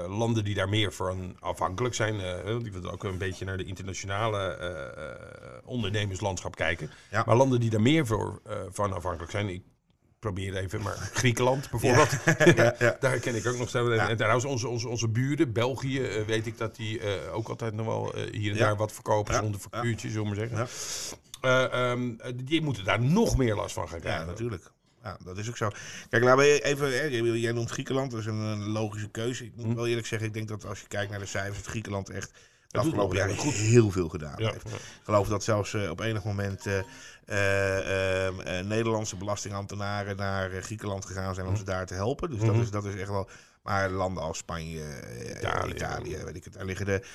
landen 0.08 0.44
die 0.44 0.56
daar 0.56 0.70
meer 0.70 0.94
van 0.94 1.36
afhankelijk 1.40 1.96
zijn, 1.96 2.18
die 2.64 2.72
willen 2.72 2.92
ook 2.92 3.04
een 3.04 3.18
beetje 3.18 3.46
naar 3.46 3.58
de 3.58 3.66
internationale 3.66 5.62
ondernemerslandschap 5.66 6.56
kijken. 6.56 6.90
Ja. 7.12 7.24
Maar 7.26 7.36
landen 7.36 7.60
die 7.60 7.70
daar 7.70 7.82
meer 7.82 8.06
voor, 8.06 8.42
van 8.72 8.94
afhankelijk 8.94 9.32
zijn, 9.32 9.50
ik 9.50 9.64
probeer 10.22 10.56
even, 10.56 10.82
maar 10.82 11.10
Griekenland 11.14 11.70
bijvoorbeeld, 11.70 12.18
ja, 12.56 12.76
ja. 12.80 12.98
daar 13.00 13.20
ken 13.20 13.36
ik 13.36 13.48
ook 13.48 13.58
nog 13.58 13.70
steeds. 13.70 13.88
Ja. 13.90 14.10
En 14.10 14.18
trouwens, 14.18 14.46
onze, 14.46 14.68
onze, 14.68 14.88
onze 14.88 15.08
buren, 15.10 15.54
België, 15.54 16.04
eh, 16.04 16.26
weet 16.26 16.48
ik 16.48 16.58
dat 16.58 16.76
die 16.76 17.00
eh, 17.00 17.36
ook 17.36 17.50
altijd 17.50 17.74
nog 17.74 17.86
wel 17.86 18.14
eh, 18.14 18.32
hier 18.32 18.52
en 18.52 18.58
Ja. 18.58 18.66
daar 18.66 18.76
wat 18.76 18.92
verkopen 18.92 19.34
Ja. 19.34 19.40
zonder 19.40 19.60
factuurtje, 19.62 20.10
zullen 20.10 20.30
we 20.30 20.36
maar 20.36 20.48
zeggen. 20.50 20.68
Ja. 21.42 21.70
Eh, 21.72 21.92
ehm, 21.92 22.14
eh, 22.18 22.32
die 22.44 22.62
moeten 22.62 22.84
daar 22.84 23.02
nog 23.02 23.38
meer 23.38 23.56
last 23.56 23.74
van 23.74 23.88
gaan 23.88 23.98
Ja, 23.98 24.04
krijgen. 24.04 24.28
natuurlijk. 24.28 24.72
Ja, 25.04 25.18
dat 25.24 25.38
is 25.38 25.50
ook 25.50 25.58
zo. 25.58 25.70
Kijk, 26.10 26.24
laten 26.24 26.44
we 26.44 26.64
even. 26.64 26.88
Hè, 27.00 27.04
jij- 27.04 27.52
noemt 27.52 27.70
Griekenland, 27.72 28.12
dat 28.12 28.20
is 28.20 28.26
een, 28.26 28.40
een 28.40 28.68
logische 28.70 29.10
keuze. 29.10 29.46
Ik 29.46 29.52
moet 29.56 29.66
Hm. 29.66 29.74
wel 29.76 29.88
eerlijk 29.88 30.08
zeggen, 30.08 30.28
ik 30.28 30.34
denk 30.34 30.48
dat 30.48 30.66
als 30.66 30.80
je 30.80 30.88
kijkt 30.88 31.12
naar 31.12 31.20
de 31.20 31.26
cijfers, 31.26 31.58
dat 31.58 31.66
Griekenland 31.68 32.10
echt 32.10 32.32
de 32.72 32.80
afgelopen 32.80 33.18
jaren 33.18 33.36
heel 33.36 33.52
heel 33.52 33.92
veel 33.92 34.10
gedaan 34.10 34.34
Ja. 34.38 34.52
heeft. 34.52 34.66
Ik 34.66 34.80
geloof 35.04 35.28
dat 35.28 35.44
zelfs 35.44 35.74
eh, 35.74 35.90
op 35.90 36.00
enig 36.00 36.24
moment 36.24 36.66
eh, 36.66 36.80
eh, 37.26 38.26
ehm, 38.28 38.40
eh, 38.40 38.66
Nederlandse 38.66 39.16
belastingambtenaren 39.16 40.16
naar 40.16 40.50
Griekenland 40.62 41.06
gegaan 41.06 41.36
zijn 41.36 41.48
om 41.48 41.56
ze 41.56 41.64
daar 41.64 41.86
te 41.86 41.94
helpen. 41.94 42.30
Dus 42.30 42.40
dat, 42.40 42.52
Mhm. 42.52 42.62
is, 42.62 42.72
dat 42.72 42.86
is 42.86 42.96
echt 42.96 43.10
wel. 43.10 43.30
Maar 43.64 43.90
landen 43.90 44.24
als 44.24 44.38
Spanje, 44.38 44.84
Italië. 45.38 45.72
Italië, 45.74 46.18
weet 46.24 46.36
ik 46.36 46.44
het, 46.44 46.54
daar 46.54 46.66
liggen 46.66 46.86
de, 46.86 47.06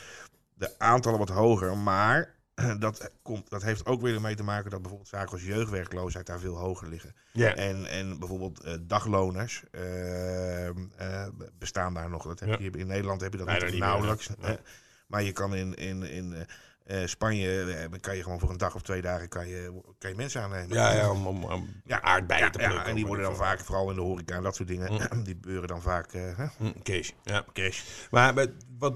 de 0.54 0.78
aantallen 0.78 1.18
wat 1.18 1.28
hoger. 1.28 1.76
Maar 1.76 2.34
dat, 2.78 3.10
komt, 3.22 3.50
dat 3.50 3.62
heeft 3.62 3.86
ook 3.86 4.00
weer 4.00 4.14
ermee 4.14 4.34
te 4.34 4.42
maken 4.42 4.70
dat 4.70 4.80
bijvoorbeeld 4.80 5.10
zaken 5.10 5.32
als 5.32 5.42
jeugdwerkloosheid 5.44 6.26
daar 6.26 6.38
veel 6.38 6.56
hoger 6.56 6.88
liggen. 6.88 7.14
Ja. 7.32 7.54
En, 7.54 7.86
en 7.86 8.18
bijvoorbeeld 8.18 8.60
eh, 8.62 8.74
dagloners 8.80 9.62
ehm, 9.70 10.74
eh, 10.96 11.26
bestaan 11.58 11.94
daar 11.94 12.10
nog. 12.10 12.22
Dat 12.26 12.40
heb 12.40 12.60
je, 12.60 12.70
in 12.70 12.86
Nederland 12.86 13.20
heb 13.20 13.32
je 13.32 13.38
dat 13.38 13.48
niet, 13.48 13.70
niet 13.70 13.78
nauwelijks. 13.80 14.28
meer, 14.28 14.36
nee. 14.48 14.58
Maar 15.06 15.22
je 15.22 15.32
kan 15.32 15.54
in, 15.54 15.74
in, 15.74 16.02
in 16.02 16.32
eh, 16.32 17.02
eh, 17.02 17.08
Spanje 17.08 17.62
eh, 17.62 18.00
kan 18.00 18.16
je 18.16 18.22
gewoon 18.22 18.38
voor 18.38 18.50
een 18.50 18.56
dag 18.58 18.74
of 18.74 18.82
twee 18.82 19.02
dagen 19.02 19.28
kan 19.28 19.48
je, 19.48 19.80
kan 19.98 20.10
je 20.10 20.16
mensen 20.16 20.42
aannemen. 20.42 20.76
Ja, 20.76 20.92
ja, 20.92 21.10
om, 21.10 21.26
om, 21.26 21.44
om 21.44 21.68
Ja, 21.84 22.02
aardbeien 22.02 22.44
Ja, 22.44 22.50
te 22.50 22.60
ja, 22.60 22.68
plukken. 22.68 22.88
en 22.88 22.94
die 22.94 23.06
worden 23.06 23.24
dan 23.24 23.36
vaak, 23.36 23.60
vooral 23.60 23.90
in 23.90 23.96
de 23.96 24.02
horeca 24.02 24.36
en 24.36 24.42
dat 24.42 24.56
soort 24.56 24.68
dingen, 24.68 24.88
die 25.24 25.34
gebeuren 25.34 25.68
dan 25.68 25.82
vaak. 25.82 26.12
Hm, 26.12 26.72
Kees, 26.82 27.14
ja. 27.22 27.44
cash. 27.52 27.82
Maar 28.10 28.34
wat, 28.34 28.50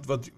wat, 0.06 0.30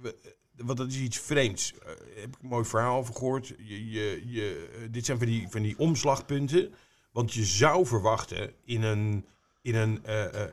wat, 0.57 0.77
dat 0.77 0.89
is 0.89 0.99
iets 0.99 1.19
vreemds. 1.19 1.75
Heb 2.15 2.29
ik 2.29 2.43
een 2.43 2.49
mooi 2.49 2.65
verhaal 2.65 2.99
over 2.99 3.15
gehoord. 3.15 3.49
Je, 3.59 3.91
je, 3.91 4.23
je, 4.27 4.69
dit 4.91 5.05
zijn 5.05 5.19
van 5.19 5.27
die, 5.27 5.49
van 5.49 5.63
die 5.63 5.79
omslagpunten. 5.79 6.75
Want 7.13 7.33
je 7.33 7.45
zou 7.45 7.87
verwachten 7.87 8.53
in 8.65 8.83
een, 8.83 9.27
in 9.63 9.75
een 9.75 10.05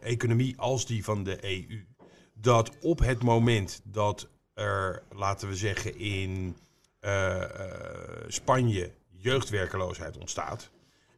economie 0.01 0.57
als 0.57 0.85
die 0.85 1.03
van 1.03 1.23
de 1.23 1.45
EU... 1.45 1.85
dat 2.33 2.71
op 2.81 2.99
het 2.99 3.23
moment 3.23 3.81
dat 3.83 4.29
er, 4.59 5.03
laten 5.11 5.47
we 5.47 5.55
zeggen, 5.55 5.97
in 5.99 6.57
eh, 6.99 7.43
eh, 7.43 8.23
Spanje 8.27 8.91
jeugdwerkeloosheid 9.09 10.17
ontstaat... 10.17 10.69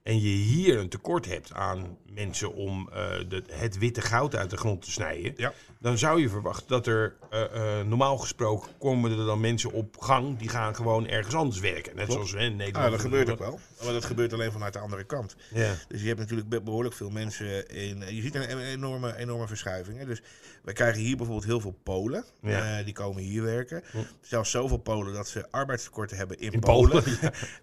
en 0.04 0.22
je 0.22 0.30
hier 0.30 0.80
een 0.80 0.90
tekort 0.90 1.26
hebt 1.26 1.54
aan 1.54 1.98
mensen 2.14 2.54
om 2.54 2.90
eh, 2.94 3.10
de, 3.28 3.44
het 3.52 3.78
witte 3.78 4.02
goud 4.02 4.36
uit 4.36 4.50
de 4.50 4.58
grond 4.58 4.82
te 4.82 4.92
snijden... 4.92 5.34
Ja. 5.38 5.54
dan 5.80 5.98
zou 5.98 6.22
je 6.22 6.30
verwachten 6.30 6.68
dat 6.68 6.88
er 6.88 7.16
eh, 7.30 7.80
eh, 7.80 7.88
normaal 7.88 8.18
gesproken 8.18 8.70
komen 8.80 9.12
er 9.20 9.26
dan 9.26 9.40
mensen 9.40 9.72
op 9.72 9.98
gang... 10.00 10.38
die 10.38 10.50
gaan 10.50 10.76
gewoon 10.76 11.08
ergens 11.08 11.36
anders 11.36 11.60
werken. 11.60 11.96
Net 11.96 12.06
Klopt. 12.06 12.12
zoals 12.12 12.32
we 12.32 12.40
in 12.40 12.56
Nederland... 12.56 12.86
Ah, 12.86 12.92
dat 12.92 13.02
gebeurt 13.02 13.30
ook 13.30 13.40
wel. 13.40 13.60
Maar 13.84 13.94
dat 13.94 14.06
gebeurt 14.06 14.34
alleen 14.34 14.52
vanuit 14.52 14.74
de 14.74 14.80
andere 14.80 15.04
kant. 15.04 15.36
Ja. 15.54 15.74
Dus 15.88 16.02
je 16.02 16.08
hebt 16.08 16.20
natuurlijk 16.20 16.50
be- 16.50 16.62
behoorlijk 16.62 16.96
veel 16.96 17.10
mensen 17.10 17.68
in. 17.68 18.04
Je 18.16 18.22
ziet 18.22 18.36
een, 18.36 18.60
enorme, 18.60 19.18
enorme 19.18 19.48
verschuiving. 19.48 19.98
Hè? 19.98 20.06
Dus 20.06 20.22
wij 20.64 20.74
krijgen 20.74 21.02
hier 21.02 21.18
bijvoorbeeld 21.18 21.48
heel 21.48 21.60
veel 21.60 21.80
Polen. 21.84 22.26
Ja. 22.42 22.84
die 22.84 22.94
komen 22.94 23.22
hier 23.22 23.44
werken. 23.44 23.84
Zelfs 24.22 24.52
zoveel 24.52 24.78
Polen 24.78 25.14
dat 25.14 25.28
ze 25.28 25.52
arbeidstekorten 25.52 26.18
hebben 26.18 26.40
in, 26.40 26.52
In 26.52 26.60
Polen. 26.60 27.04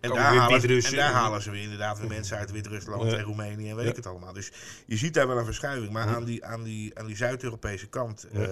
En, 0.00 0.10
daar 0.10 0.34
halen, 0.34 0.62
en 0.62 0.94
daar 0.94 1.12
halen 1.12 1.42
ze 1.42 1.50
weer 1.50 1.62
inderdaad 1.62 1.98
weer 1.98 2.08
mensen 2.18 2.27
uit 2.32 2.50
Wit-Rusland 2.50 3.10
Ja. 3.10 3.16
en 3.16 3.24
Roemenië 3.24 3.70
en 3.70 3.76
weet 3.76 3.88
ik 3.88 3.96
het 3.96 4.06
allemaal. 4.06 4.32
Dus 4.32 4.52
je 4.86 4.96
ziet 4.96 5.14
daar 5.14 5.26
wel 5.28 5.38
een 5.38 5.44
verschuiving. 5.44 5.92
Maar 5.92 6.06
aan 6.06 6.24
die, 6.24 6.44
aan 6.44 6.62
die, 6.62 6.98
aan 6.98 7.06
die 7.06 7.16
Zuid-Europese 7.16 7.86
kant 7.88 8.26
eh, 8.32 8.42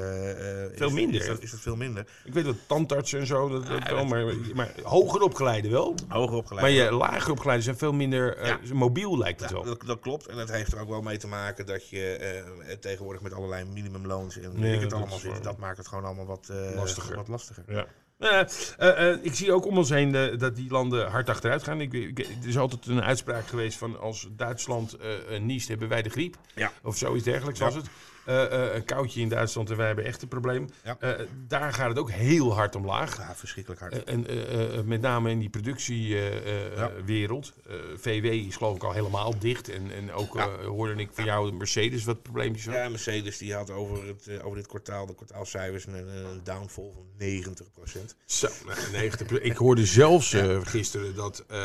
eh, 0.64 0.70
Veel 0.74 0.86
is, 0.86 0.92
minder. 0.92 1.20
Is 1.20 1.26
dat, 1.26 1.42
is 1.42 1.50
dat 1.50 1.60
veel 1.60 1.76
minder. 1.76 2.06
Ik 2.24 2.32
weet 2.32 2.44
dat 2.44 2.56
tandartsen 2.66 3.20
en 3.20 3.26
zo, 3.26 3.48
dat, 3.48 3.66
dat 3.66 3.88
wel, 3.88 4.04
maar, 4.04 4.34
maar 4.54 4.72
hoger 4.82 5.20
opgeleide 5.20 5.68
wel. 5.68 5.94
Hoger 6.08 6.36
opgeleid. 6.36 6.62
Maar 6.66 6.84
je 6.84 6.92
lager 6.92 7.30
opgeleide 7.30 7.62
zijn 7.62 7.78
veel 7.78 7.92
minder 7.92 8.36
eh, 8.36 8.54
mobiel, 8.72 9.18
lijkt 9.18 9.40
het 9.40 9.48
Ja, 9.50 9.54
wel. 9.54 9.64
dat, 9.64 9.82
dat 9.86 10.00
klopt. 10.00 10.26
En 10.26 10.36
dat 10.36 10.50
heeft 10.50 10.72
er 10.72 10.80
ook 10.80 10.88
wel 10.88 11.02
mee 11.02 11.16
te 11.18 11.26
maken 11.26 11.66
dat 11.66 11.88
je 11.88 12.44
tegenwoordig 12.80 13.22
met 13.22 13.32
allerlei 13.32 13.64
minimumloons 13.64 14.38
en 14.38 14.60
weet 14.60 14.74
ik 14.74 14.80
het 14.80 14.90
dat 14.90 14.98
allemaal 14.98 15.18
zit. 15.18 15.42
Dat 15.42 15.58
maakt 15.58 15.76
het 15.76 15.88
gewoon 15.88 16.04
allemaal 16.04 16.26
wat, 16.26 16.50
Lastiger. 16.74 17.16
wat 17.16 17.28
lastiger. 17.28 17.64
Ja. 17.68 17.86
Eh, 18.18 18.40
eh, 18.78 19.10
eh, 19.10 19.18
ik 19.22 19.34
zie 19.34 19.52
ook 19.52 19.66
om 19.66 19.76
ons 19.78 19.90
heen 19.90 20.38
dat 20.38 20.56
die 20.56 20.70
landen 20.70 21.10
hard 21.10 21.28
achteruit 21.28 21.62
gaan. 21.62 21.80
Ik, 21.80 21.92
ik, 21.92 22.18
er 22.18 22.48
is 22.48 22.58
altijd 22.58 22.86
een 22.86 23.02
uitspraak 23.02 23.46
geweest 23.46 23.78
van 23.78 24.00
als 24.00 24.28
Duitsland 24.30 24.96
niest, 25.40 25.68
hebben 25.68 25.88
wij 25.88 26.02
de 26.02 26.10
griep. 26.10 26.36
Ja. 26.54 26.72
Of 26.82 26.96
zoiets 26.96 27.24
dergelijks 27.24 27.58
Ja. 27.58 27.64
was 27.64 27.74
het. 27.74 27.86
Eh, 28.26 28.44
eh, 28.44 28.74
een 28.74 28.84
koudje 28.84 29.20
in 29.20 29.28
Duitsland 29.28 29.70
en 29.70 29.76
wij 29.76 29.86
hebben 29.86 30.04
echt 30.04 30.22
een 30.22 30.28
probleem. 30.28 30.68
Ja. 30.84 30.96
Eh, 31.00 31.10
daar 31.48 31.72
gaat 31.72 31.88
het 31.88 31.98
ook 31.98 32.10
heel 32.10 32.54
hard 32.54 32.74
omlaag. 32.74 33.16
Ja, 33.16 33.34
verschrikkelijk 33.34 33.80
hard. 33.80 34.04
En 34.04 34.26
met 34.84 35.00
name 35.00 35.30
in 35.30 35.38
die 35.38 35.48
productiewereld. 35.48 37.52
Ja. 37.68 37.74
VW 37.96 38.24
is 38.24 38.56
geloof 38.56 38.76
ik 38.76 38.84
al 38.84 38.92
helemaal 38.92 39.38
dicht. 39.38 39.68
En, 39.68 39.90
en 39.92 40.12
ook 40.12 40.34
Ja. 40.34 40.48
hoorde 40.64 40.94
ik 40.94 41.08
van 41.12 41.24
jou 41.24 41.52
Mercedes 41.52 42.04
wat 42.04 42.22
probleempjes 42.22 42.66
had. 42.66 42.74
ja, 42.74 42.88
Mercedes 42.88 43.38
die 43.38 43.54
had 43.54 43.70
over, 43.70 44.06
het, 44.06 44.42
over 44.42 44.56
dit 44.56 44.66
kwartaal, 44.66 45.06
de 45.06 45.14
kwartaalcijfers, 45.14 45.86
een, 45.86 45.94
een 45.94 46.40
downfall 46.44 46.90
van 46.94 47.04
90 47.18 47.66
Zo, 48.24 48.48
nou, 48.66 48.78
90% 49.10 49.42
Ik 49.42 49.56
hoorde 49.56 49.86
zelfs 49.86 50.36
gisteren 50.62 51.14
dat 51.14 51.44
eh, 51.48 51.56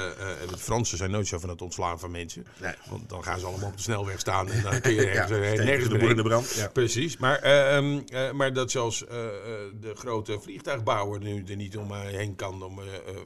de 0.50 0.58
Fransen 0.58 0.98
zijn 0.98 1.12
nooit 1.12 1.28
zo 1.28 1.40
van 1.40 1.50
het 1.50 1.62
ontslaan 1.62 2.00
van 2.00 2.12
mensen. 2.12 2.46
Nee. 2.62 2.74
Want 2.90 3.10
dan 3.10 3.24
gaan 3.24 3.40
ze 3.40 3.46
allemaal 3.46 3.68
op 3.70 3.76
de 3.76 3.82
snelweg 3.82 4.20
staan 4.20 4.50
en 4.50 4.62
dan 4.62 4.80
kun 4.82 4.94
je 4.94 5.02
Ja, 5.02 5.08
ergens, 5.08 5.32
eh, 5.32 5.38
steken 5.48 5.66
nergens 5.66 5.90
de 5.90 5.98
boer 5.98 6.10
in 6.10 6.16
de 6.16 6.24
brand. 6.24 6.51
Ja. 6.56 6.68
Precies, 6.68 7.18
maar, 7.18 7.40
eh, 7.40 7.76
ehm, 7.76 8.00
eh, 8.08 8.32
maar 8.32 8.54
dat 8.54 8.72
zelfs 8.72 9.06
eh, 9.06 9.10
de 9.80 9.92
grote 9.96 10.40
vliegtuigbouwer 10.40 11.20
nu 11.20 11.44
er 11.48 11.56
niet 11.56 11.78
om 11.78 11.92
eh, 11.92 12.00
heen 12.00 12.36
kan. 12.36 12.64
Om, 12.64 12.80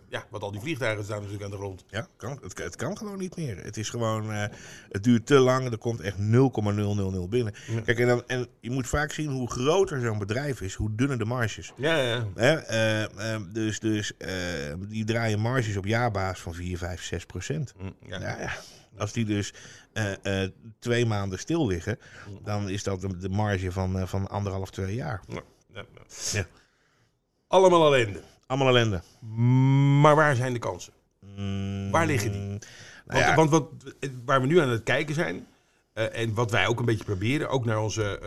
ja, 0.10 0.26
want 0.30 0.44
al 0.44 0.52
die 0.52 0.62
vliegtuigen 0.62 1.04
staan 1.04 1.18
natuurlijk 1.18 1.44
aan 1.44 1.50
de 1.50 1.58
grond. 1.58 1.86
Ja, 1.88 2.08
kan, 2.18 2.40
het, 2.42 2.58
het 2.58 2.76
kan 2.76 2.98
gewoon 2.98 3.18
niet 3.18 3.36
meer. 3.36 3.64
Het 3.64 3.78
is 3.78 3.90
gewoon, 3.90 4.30
het 4.90 5.04
duurt 5.04 5.26
te 5.26 5.36
lang. 5.36 5.72
Er 5.72 5.78
komt 5.78 6.02
echt 6.02 6.18
0,000 6.18 7.30
binnen. 7.30 7.54
Ja. 7.68 7.82
Kijk, 7.82 8.00
en, 8.00 8.08
dan, 8.08 8.24
en 8.28 8.48
je 8.60 8.72
moet 8.72 8.88
vaak 8.88 9.12
zien 9.12 9.30
hoe 9.30 9.52
groter 9.52 10.02
zo'n 10.02 10.18
bedrijf 10.18 10.62
is, 10.62 10.74
hoe 10.74 10.96
dunner 10.96 11.18
de 11.18 11.26
marges. 11.26 11.74
Ja, 11.76 11.98
ja. 11.98 12.28
Hè? 12.36 13.52
dus 13.52 13.80
dus 13.80 14.14
die 14.90 15.06
draaien 15.06 15.40
marges 15.40 15.78
op 15.78 15.86
jaarbasis 15.86 16.44
van 16.44 16.54
4, 16.54 16.78
5, 16.78 17.04
6 17.04 17.26
procent. 17.26 17.74
Ja. 18.08 18.20
Ja, 18.20 18.40
ja. 18.40 18.52
Als 18.98 19.14
die 19.14 19.26
dus 19.26 19.54
eh, 19.96 20.44
eh, 20.44 20.52
twee 20.80 21.06
maanden 21.06 21.40
stil 21.40 21.68
liggen, 21.68 22.00
dan 22.44 22.70
is 22.70 22.84
dat 22.84 23.02
de, 23.02 23.18
de 23.18 23.30
marge 23.30 23.72
van, 23.72 24.00
eh, 24.00 24.08
van 24.08 24.30
anderhalf, 24.30 24.70
twee 24.70 24.96
jaar. 24.96 25.22
Ja, 25.28 25.42
ja, 25.74 25.86
ja. 25.94 26.02
Ja. 26.40 26.46
Allemaal 27.48 27.94
ellende. 27.96 28.22
Allemaal 28.48 28.68
ellende. 28.68 29.02
Maar 30.02 30.16
waar 30.16 30.36
zijn 30.36 30.54
de 30.54 30.60
kansen? 30.60 30.94
Mm, 31.20 31.92
Waar 31.92 32.06
liggen 32.06 32.32
die? 32.32 32.60
nou 33.06 33.36
Want, 33.36 33.50
wat, 33.50 33.70
waar 34.26 34.42
we 34.42 34.48
nu 34.48 34.60
aan 34.60 34.70
het 34.70 34.84
kijken 34.84 35.16
zijn, 35.16 35.48
en 35.94 36.34
wat 36.34 36.52
wij 36.52 36.68
ook 36.68 36.80
een 36.80 36.86
beetje 36.86 37.04
proberen, 37.04 37.50
ook 37.50 37.66
naar 37.66 37.80
onze 37.80 38.20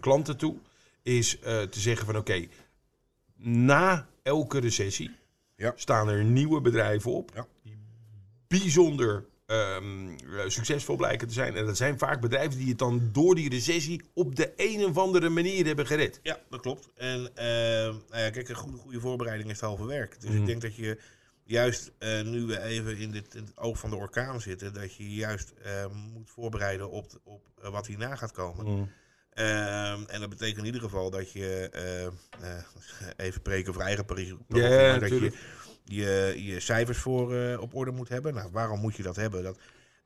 klanten 0.00 0.36
toe, 0.36 0.56
is 1.02 1.38
te 1.40 1.80
zeggen 1.80 2.06
van 2.06 2.16
oké, 2.16 2.46
na 3.36 4.06
elke 4.22 4.58
recessie 4.60 5.10
Ja. 5.56 5.72
staan 5.76 6.08
er 6.08 6.24
nieuwe 6.24 6.60
bedrijven 6.60 7.12
op 7.12 7.30
Ja. 7.34 7.46
die 7.62 7.78
bijzonder 8.46 9.24
ehm, 9.52 10.08
eh, 10.08 10.48
succesvol 10.48 10.96
blijken 10.96 11.28
te 11.28 11.34
zijn. 11.34 11.56
En 11.56 11.66
dat 11.66 11.76
zijn 11.76 11.98
vaak 11.98 12.20
bedrijven 12.20 12.58
die 12.58 12.68
het 12.68 12.78
dan 12.78 13.08
door 13.12 13.34
die 13.34 13.48
recessie 13.50 14.02
op 14.14 14.36
de 14.36 14.52
een 14.56 14.84
of 14.84 14.98
andere 14.98 15.28
manier 15.28 15.66
hebben 15.66 15.86
gered. 15.86 16.20
Ja, 16.22 16.38
dat 16.50 16.60
klopt. 16.60 16.88
En 16.94 17.30
eh, 17.34 17.44
nou 18.10 18.22
ja, 18.22 18.30
kijk, 18.30 18.48
een 18.48 18.54
goede, 18.54 18.78
goede 18.78 19.00
voorbereiding 19.00 19.50
is 19.50 19.56
het 19.60 19.64
halve 19.68 19.86
werk. 19.86 20.20
Dus 20.20 20.30
Mhm. 20.30 20.38
ik 20.38 20.46
denk 20.46 20.60
dat 20.62 20.76
je 20.76 20.98
juist 21.44 21.90
eh, 21.98 22.20
nu 22.22 22.46
we 22.46 22.60
even 22.62 22.96
in, 22.98 23.10
dit, 23.10 23.34
in 23.34 23.44
het 23.44 23.58
oog 23.58 23.78
van 23.78 23.90
de 23.90 23.96
orkaan 23.96 24.40
zitten, 24.40 24.72
dat 24.72 24.94
je 24.94 25.14
juist 25.14 25.52
eh, 25.62 25.86
moet 26.12 26.30
voorbereiden 26.30 26.90
op, 26.90 27.06
op 27.24 27.42
eh, 27.62 27.70
wat 27.70 27.86
hierna 27.86 28.16
gaat 28.16 28.32
komen. 28.32 28.90
Ehm, 29.34 30.00
en 30.06 30.20
dat 30.20 30.28
betekent 30.28 30.58
in 30.58 30.64
ieder 30.64 30.80
geval 30.80 31.10
dat 31.10 31.32
je, 31.32 31.70
even 33.16 33.42
preken 33.42 33.72
voor 33.72 33.82
eigen 33.82 34.04
parochie, 34.04 34.38
Ja, 34.48 34.98
dat 34.98 35.08
je, 35.08 35.32
je 35.84 36.34
je 36.36 36.60
cijfers 36.60 36.98
voor 36.98 37.34
eh, 37.34 37.60
op 37.60 37.74
orde 37.74 37.90
moet 37.90 38.08
hebben. 38.08 38.34
Nou, 38.34 38.50
waarom 38.52 38.80
moet 38.80 38.96
je 38.96 39.02
dat 39.02 39.16
hebben? 39.16 39.42
Dat, 39.42 39.58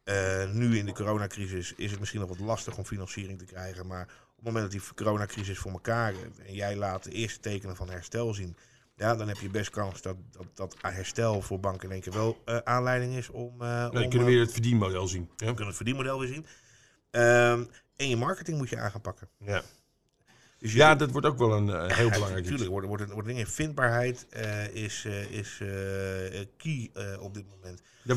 eh, 0.04 0.50
nu 0.52 0.78
in 0.78 0.86
de 0.86 0.92
coronacrisis 0.92 1.72
is 1.76 1.90
het 1.90 2.00
misschien 2.00 2.20
nog 2.20 2.28
wat 2.28 2.38
lastig 2.38 2.76
om 2.76 2.84
financiering 2.84 3.38
te 3.38 3.44
krijgen, 3.44 3.86
maar 3.86 4.02
op 4.02 4.36
het 4.36 4.44
moment 4.44 4.72
dat 4.72 4.80
die 4.80 4.94
coronacrisis 4.94 5.58
voor 5.58 5.72
elkaar 5.72 6.14
en 6.46 6.54
jij 6.54 6.76
laat 6.76 7.04
de 7.04 7.10
eerste 7.10 7.40
tekenen 7.40 7.76
van 7.76 7.90
herstel 7.90 8.34
zien, 8.34 8.56
ja, 8.96 9.16
dan 9.16 9.28
heb 9.28 9.36
je 9.36 9.48
best 9.48 9.70
kans 9.70 10.02
dat, 10.02 10.16
dat, 10.30 10.46
dat 10.54 10.76
herstel 10.80 11.42
voor 11.42 11.60
banken 11.60 11.88
in 11.88 11.92
één 11.94 12.02
keer 12.02 12.12
wel 12.12 12.42
eh, 12.44 12.56
aanleiding 12.56 13.16
is 13.16 13.28
om, 13.28 13.58
Dan 13.58 13.90
om, 13.90 14.08
kunnen 14.08 14.18
we 14.18 14.24
weer 14.24 14.40
het 14.40 14.52
verdienmodel 14.52 15.06
zien. 15.06 15.22
Ja. 15.22 15.34
we 15.36 15.44
kunnen 15.46 15.66
het 15.66 15.76
verdienmodel 15.76 16.18
weer 16.18 16.28
zien. 16.28 16.46
Ehm, 17.10 17.64
en 17.96 18.08
je 18.08 18.16
marketing 18.16 18.58
moet 18.58 18.68
je 18.68 18.78
aan 18.78 18.90
gaan 18.90 19.00
pakken. 19.00 19.28
Ja. 19.38 19.62
Dus 20.58 20.72
ja, 20.72 20.94
dat 20.94 21.10
wordt 21.10 21.26
ook 21.26 21.38
wel 21.38 21.52
een 21.52 21.70
eh, 21.70 21.96
heel 21.96 22.06
Ja, 22.06 22.12
belangrijk. 22.12 22.42
Natuurlijk, 22.44 22.70
wordt, 22.70 22.86
wordt, 22.86 23.12
wordt 23.12 23.28
dingen. 23.28 23.46
Vindbaarheid 23.46 24.26
eh, 24.30 24.74
is, 24.74 25.04
eh, 25.06 25.30
is 25.30 25.58
key 26.56 26.90
op 27.20 27.34
dit 27.34 27.44
moment. 27.50 27.82
Ja, 28.02 28.14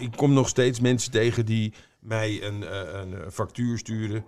ik 0.00 0.10
kom 0.16 0.32
nog 0.32 0.48
steeds 0.48 0.80
mensen 0.80 1.10
tegen 1.10 1.46
die 1.46 1.72
mij 1.98 2.42
een, 2.42 2.74
een 2.98 3.32
factuur 3.32 3.78
sturen. 3.78 4.24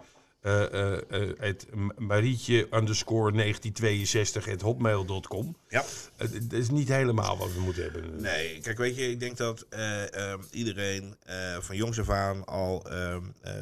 het 1.38 1.66
marietje 1.98 2.66
underscore 2.72 3.32
1962 3.32 4.48
at 4.48 4.60
hotmail.com. 4.60 5.56
Ja. 5.68 5.84
Het 6.16 6.50
dat 6.50 6.58
is 6.58 6.70
niet 6.70 6.88
helemaal 6.88 7.38
wat 7.38 7.52
we 7.52 7.60
moeten 7.60 7.82
hebben. 7.82 8.20
Nee, 8.20 8.60
kijk, 8.60 8.78
weet 8.78 8.96
je, 8.96 9.10
ik 9.10 9.20
denk 9.20 9.36
dat 9.36 9.66
eh, 9.68 10.14
ehm, 10.14 10.40
iedereen 10.50 11.14
van 11.60 11.76
jongs 11.76 12.00
af 12.00 12.10
aan 12.10 12.44
al 12.44 12.90
ehm, 12.90 13.22
eh, 13.42 13.52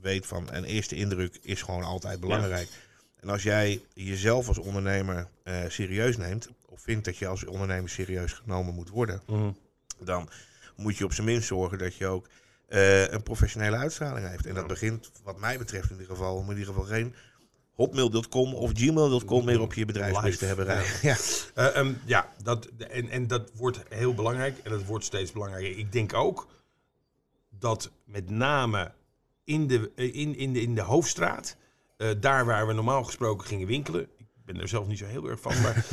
weet 0.00 0.26
van 0.26 0.48
een 0.50 0.64
eerste 0.64 0.94
indruk 0.94 1.38
is 1.42 1.62
gewoon 1.62 1.82
altijd 1.82 2.20
belangrijk. 2.20 2.68
En 3.24 3.30
als 3.30 3.42
jij 3.42 3.82
jezelf 3.94 4.48
als 4.48 4.58
ondernemer 4.58 5.28
eh, 5.42 5.58
serieus 5.68 6.16
neemt, 6.16 6.48
of 6.68 6.80
vindt 6.80 7.04
dat 7.04 7.16
je 7.16 7.26
als 7.26 7.44
ondernemer 7.44 7.90
serieus 7.90 8.32
genomen 8.32 8.74
moet 8.74 8.88
worden, 8.88 9.22
Mhm. 9.26 9.50
dan 9.98 10.28
moet 10.76 10.96
je 10.96 11.04
op 11.04 11.12
zijn 11.12 11.26
minst 11.26 11.46
zorgen 11.46 11.78
dat 11.78 11.94
je 11.96 12.06
ook 12.06 12.28
eh, 12.68 13.08
een 13.08 13.22
professionele 13.22 13.76
uitstraling 13.76 14.28
heeft. 14.28 14.46
En 14.46 14.54
dat 14.54 14.66
begint, 14.66 15.10
wat 15.22 15.38
mij 15.38 15.58
betreft 15.58 15.90
in 15.90 15.96
ieder 16.00 16.16
geval, 16.16 16.36
om 16.36 16.50
in 16.50 16.56
ieder 16.58 16.74
geval 16.74 16.88
geen 16.88 17.14
hotmail.com 17.72 18.54
of 18.54 18.70
gmail.com 18.74 19.44
meer 19.44 19.60
op 19.60 19.74
je 19.74 19.84
bedrijfsbus 19.84 20.24
Live, 20.24 20.38
te 20.38 20.44
hebben 20.44 20.64
rijden. 20.64 20.92
Ja. 21.02 21.16
Eh, 21.54 21.76
ehm, 21.76 21.92
ja, 22.04 22.32
dat, 22.42 22.66
en, 22.88 23.08
en 23.08 23.26
dat 23.26 23.50
wordt 23.54 23.80
heel 23.88 24.14
belangrijk 24.14 24.58
en 24.58 24.70
dat 24.70 24.84
wordt 24.84 25.04
steeds 25.04 25.32
belangrijker. 25.32 25.78
Ik 25.78 25.92
denk 25.92 26.14
ook 26.14 26.46
dat 27.58 27.90
met 28.04 28.30
name 28.30 28.92
in 29.44 29.66
de, 29.66 29.90
in, 29.94 30.36
in 30.36 30.52
de, 30.52 30.60
in 30.60 30.74
de 30.74 30.80
hoofdstraat, 30.80 31.56
eh, 32.04 32.20
daar 32.20 32.44
waar 32.44 32.66
we 32.66 32.72
normaal 32.72 33.04
gesproken 33.04 33.46
gingen 33.46 33.66
winkelen. 33.66 34.02
Ik 34.18 34.52
ben 34.52 34.60
er 34.60 34.68
zelf 34.68 34.86
niet 34.86 34.98
zo 34.98 35.06
heel 35.06 35.28
erg 35.28 35.40
van, 35.40 35.60
maar 35.62 35.86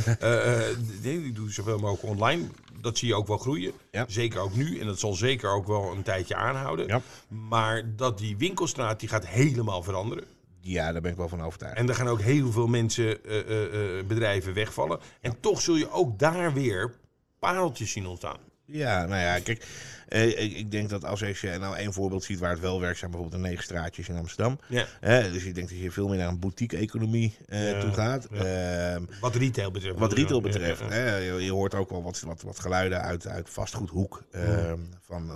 nee, 1.01 1.25
ik 1.25 1.35
doe 1.35 1.51
zoveel 1.51 1.79
mogelijk 1.79 2.03
online. 2.03 2.43
Dat 2.81 2.97
zie 2.97 3.07
je 3.07 3.15
ook 3.15 3.27
wel 3.27 3.37
groeien. 3.37 3.71
Ja. 3.91 4.05
Zeker 4.07 4.39
ook 4.39 4.55
nu. 4.55 4.79
En 4.79 4.85
dat 4.85 4.99
zal 4.99 5.13
zeker 5.13 5.49
ook 5.49 5.67
wel 5.67 5.91
een 5.91 6.03
tijdje 6.03 6.35
aanhouden. 6.35 6.87
Ja. 6.87 7.01
Maar 7.27 7.95
dat 7.95 8.17
die 8.17 8.37
winkelstraat 8.37 8.99
die 8.99 9.09
gaat 9.09 9.27
helemaal 9.27 9.83
veranderen. 9.83 10.23
ja, 10.59 10.91
daar 10.91 11.01
ben 11.01 11.11
ik 11.11 11.17
wel 11.17 11.29
van 11.29 11.43
overtuigd. 11.43 11.77
En 11.77 11.89
er 11.89 11.95
gaan 11.95 12.07
ook 12.07 12.21
heel 12.21 12.51
veel 12.51 12.67
mensen, 12.67 13.25
eh, 13.25 13.99
eh, 13.99 14.05
bedrijven 14.05 14.53
wegvallen. 14.53 14.99
En 15.21 15.39
toch 15.39 15.61
zul 15.61 15.75
je 15.75 15.91
ook 15.91 16.19
daar 16.19 16.53
weer 16.53 16.93
pareltjes 17.39 17.91
zien 17.91 18.07
ontstaan. 18.07 18.37
Ja, 18.65 19.05
nou 19.05 19.21
ja, 19.21 19.39
kijk, 19.39 19.67
eh, 20.11 20.27
ik, 20.43 20.53
ik 20.57 20.71
denk 20.71 20.89
dat 20.89 21.05
als 21.05 21.19
je 21.19 21.57
nou 21.59 21.75
één 21.75 21.93
voorbeeld 21.93 22.23
ziet 22.23 22.39
waar 22.39 22.49
het 22.51 22.59
wel 22.59 22.79
werkt, 22.79 22.97
zijn 22.99 23.11
bijvoorbeeld 23.11 23.41
de 23.41 23.47
negen 23.47 23.63
straatjes 23.63 24.09
in 24.09 24.15
Amsterdam. 24.17 24.59
Ja. 24.67 24.85
Dus 25.21 25.43
ik 25.43 25.55
denk 25.55 25.69
dat 25.69 25.77
je 25.79 25.91
veel 25.91 26.07
meer 26.07 26.17
naar 26.17 26.27
een 26.27 26.39
boutique-economie 26.39 27.35
eh, 27.47 27.71
Ja, 27.71 27.79
toe 27.79 27.91
gaat. 27.91 28.27
ja. 28.31 28.93
Ehm, 28.93 29.03
Wat 29.21 29.35
retail 29.35 29.71
betreft. 29.71 29.99
Wat 29.99 30.13
retail 30.13 30.41
betreft, 30.41 30.79
je, 30.89 31.37
je 31.39 31.51
hoort 31.51 31.73
ook 31.75 31.89
wel 31.89 32.03
wat, 32.03 32.19
wat, 32.19 32.41
wat 32.41 32.59
geluiden 32.59 33.01
uit, 33.01 33.27
uit 33.27 33.49
vastgoedhoek. 33.49 34.23
ehm, 34.31 34.79
Van 35.01 35.31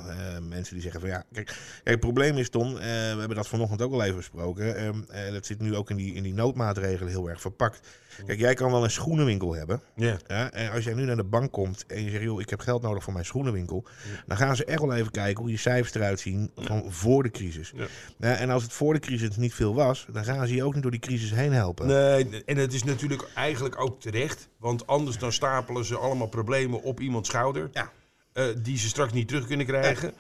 mensen 0.50 0.74
die 0.74 0.82
zeggen 0.82 1.00
van 1.02 1.10
ja, 1.10 1.24
kijk, 1.32 1.46
kijk 1.46 1.58
het 1.84 2.00
probleem 2.00 2.38
is 2.38 2.50
Ton, 2.50 2.72
eh, 2.74 2.86
we 2.86 3.16
hebben 3.20 3.36
dat 3.36 3.48
vanochtend 3.48 3.82
ook 3.82 3.92
al 3.94 4.04
even 4.04 4.16
besproken. 4.16 4.76
ehm, 4.76 5.34
dat 5.34 5.46
zit 5.46 5.60
nu 5.60 5.76
ook 5.76 5.90
in 5.90 5.96
die, 5.96 6.14
in 6.14 6.24
die 6.24 6.34
noodmaatregelen 6.34 7.12
heel 7.12 7.30
erg 7.30 7.42
verpakt. 7.42 7.80
Kijk, 8.26 8.40
jij 8.40 8.54
kan 8.54 8.72
wel 8.72 8.84
een 8.84 8.92
schoenenwinkel 8.92 9.54
hebben. 9.56 9.82
Ja. 9.96 10.18
Ja, 10.28 10.52
en 10.52 10.72
als 10.72 10.84
jij 10.84 10.94
nu 10.94 11.06
naar 11.06 11.16
de 11.16 11.24
bank 11.24 11.52
komt 11.52 11.86
en 11.86 12.04
je 12.04 12.10
zegt, 12.10 12.24
joh, 12.24 12.42
ik 12.42 12.50
heb 12.50 12.60
geld 12.60 12.82
nodig 12.82 13.04
voor 13.04 13.14
mijn 13.14 13.26
schoenenwinkel. 13.26 13.86
Dan 14.26 14.38
gaan 14.38 14.56
ze 14.56 14.65
echt 14.66 14.80
wel 14.82 14.94
even 14.94 15.12
kijken 15.12 15.42
hoe 15.42 15.52
je 15.52 15.58
cijfers 15.58 15.94
eruit 15.94 16.20
zien 16.20 16.52
van 16.56 16.84
voor 16.92 17.24
de 17.24 17.32
crisis. 17.32 17.74
Ja. 18.20 18.36
En 18.36 18.50
als 18.50 18.64
het 18.64 18.74
voor 18.74 18.94
de 18.94 19.00
crisis 19.00 19.36
niet 19.38 19.54
veel 19.54 19.76
was, 19.76 20.06
dan 20.12 20.24
gaan 20.24 20.48
ze 20.48 20.56
je 20.56 20.64
ook 20.64 20.74
niet 20.74 20.82
door 20.82 20.92
die 20.92 21.00
crisis 21.00 21.32
heen 21.32 21.54
helpen. 21.54 21.88
Nee, 21.88 22.44
en 22.46 22.58
het 22.58 22.74
is 22.74 22.84
natuurlijk 22.84 23.28
eigenlijk 23.36 23.80
ook 23.82 24.02
terecht. 24.02 24.50
Want 24.58 24.88
anders 24.88 25.18
dan 25.18 25.32
stapelen 25.32 25.86
ze 25.86 25.98
allemaal 25.98 26.28
problemen 26.28 26.82
op 26.82 27.00
iemands 27.00 27.30
schouder. 27.30 27.70
Ja. 27.74 27.92
eh, 28.34 28.46
die 28.58 28.78
ze 28.78 28.88
straks 28.88 29.14
niet 29.14 29.28
terug 29.28 29.48
kunnen 29.48 29.66
krijgen. 29.66 30.14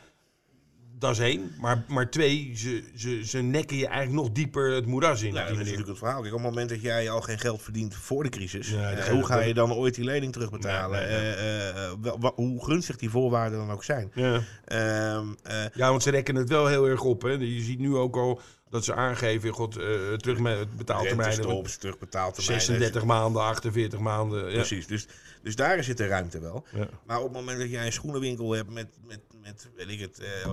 Dat 0.99 1.11
is 1.11 1.19
één. 1.19 1.51
Maar, 1.59 1.83
maar 1.87 2.09
twee, 2.09 2.51
ze, 2.55 2.83
ze, 2.95 3.25
ze 3.25 3.37
nekken 3.37 3.77
je 3.77 3.87
eigenlijk 3.87 4.21
nog 4.21 4.31
dieper 4.31 4.71
het 4.71 4.85
moeras 4.85 5.21
in. 5.21 5.29
Op 5.29 5.35
dat 5.35 5.49
is 5.49 5.57
natuurlijk 5.57 5.87
het 5.87 5.97
verhaal. 5.97 6.21
Kijk, 6.21 6.33
op 6.33 6.39
het 6.39 6.49
moment 6.49 6.69
dat 6.69 6.81
jij 6.81 7.09
al 7.09 7.21
geen 7.21 7.39
geld 7.39 7.61
verdient 7.61 7.95
voor 7.95 8.23
de 8.23 8.29
crisis, 8.29 8.69
Ja, 8.69 8.91
eh, 8.91 9.09
hoe 9.09 9.25
ga 9.25 9.39
je 9.39 9.53
dan 9.53 9.73
ooit 9.73 9.95
die 9.95 10.03
lening 10.03 10.33
terugbetalen? 10.33 11.07
Eh, 11.07 11.69
eh, 11.69 11.91
hoe 12.35 12.65
gunstig 12.65 12.97
die 12.97 13.09
voorwaarden 13.09 13.59
dan 13.59 13.71
ook 13.71 13.83
zijn. 13.83 14.11
Ja. 14.13 14.41
Ehm, 14.65 15.27
eh, 15.43 15.65
ja, 15.73 15.89
want 15.89 16.03
ze 16.03 16.09
rekken 16.09 16.35
het 16.35 16.49
wel 16.49 16.67
heel 16.67 16.87
erg 16.87 17.03
op. 17.03 17.21
Hè. 17.21 17.29
Je 17.29 17.61
ziet 17.61 17.79
nu 17.79 17.95
ook 17.95 18.15
al 18.15 18.41
dat 18.69 18.85
ze 18.85 18.93
aangeven, 18.93 19.49
god, 19.49 19.73
terug 20.17 20.39
met 20.39 20.59
het 20.59 20.77
betaaltermijn. 20.77 21.29
rentestops, 21.29 21.77
terugbetaaltermijnen. 21.77 22.65
36 22.65 23.03
maanden, 23.03 23.41
48 23.41 23.99
maanden. 23.99 24.45
Ja. 24.45 24.53
Precies, 24.53 24.87
dus, 24.87 25.07
dus 25.43 25.55
daar 25.55 25.83
zit 25.83 25.97
de 25.97 26.07
ruimte 26.07 26.39
wel. 26.39 26.65
Ja. 26.73 26.87
Maar 27.05 27.17
op 27.17 27.23
het 27.23 27.33
moment 27.33 27.59
dat 27.59 27.69
jij 27.69 27.85
een 27.85 27.91
schoenenwinkel 27.91 28.51
hebt 28.51 28.69
met, 28.69 28.87
met, 29.05 29.19
met 29.45 29.69
weet 29.75 29.89
ik 29.89 29.99
het, 29.99 30.19
eh 30.19 30.45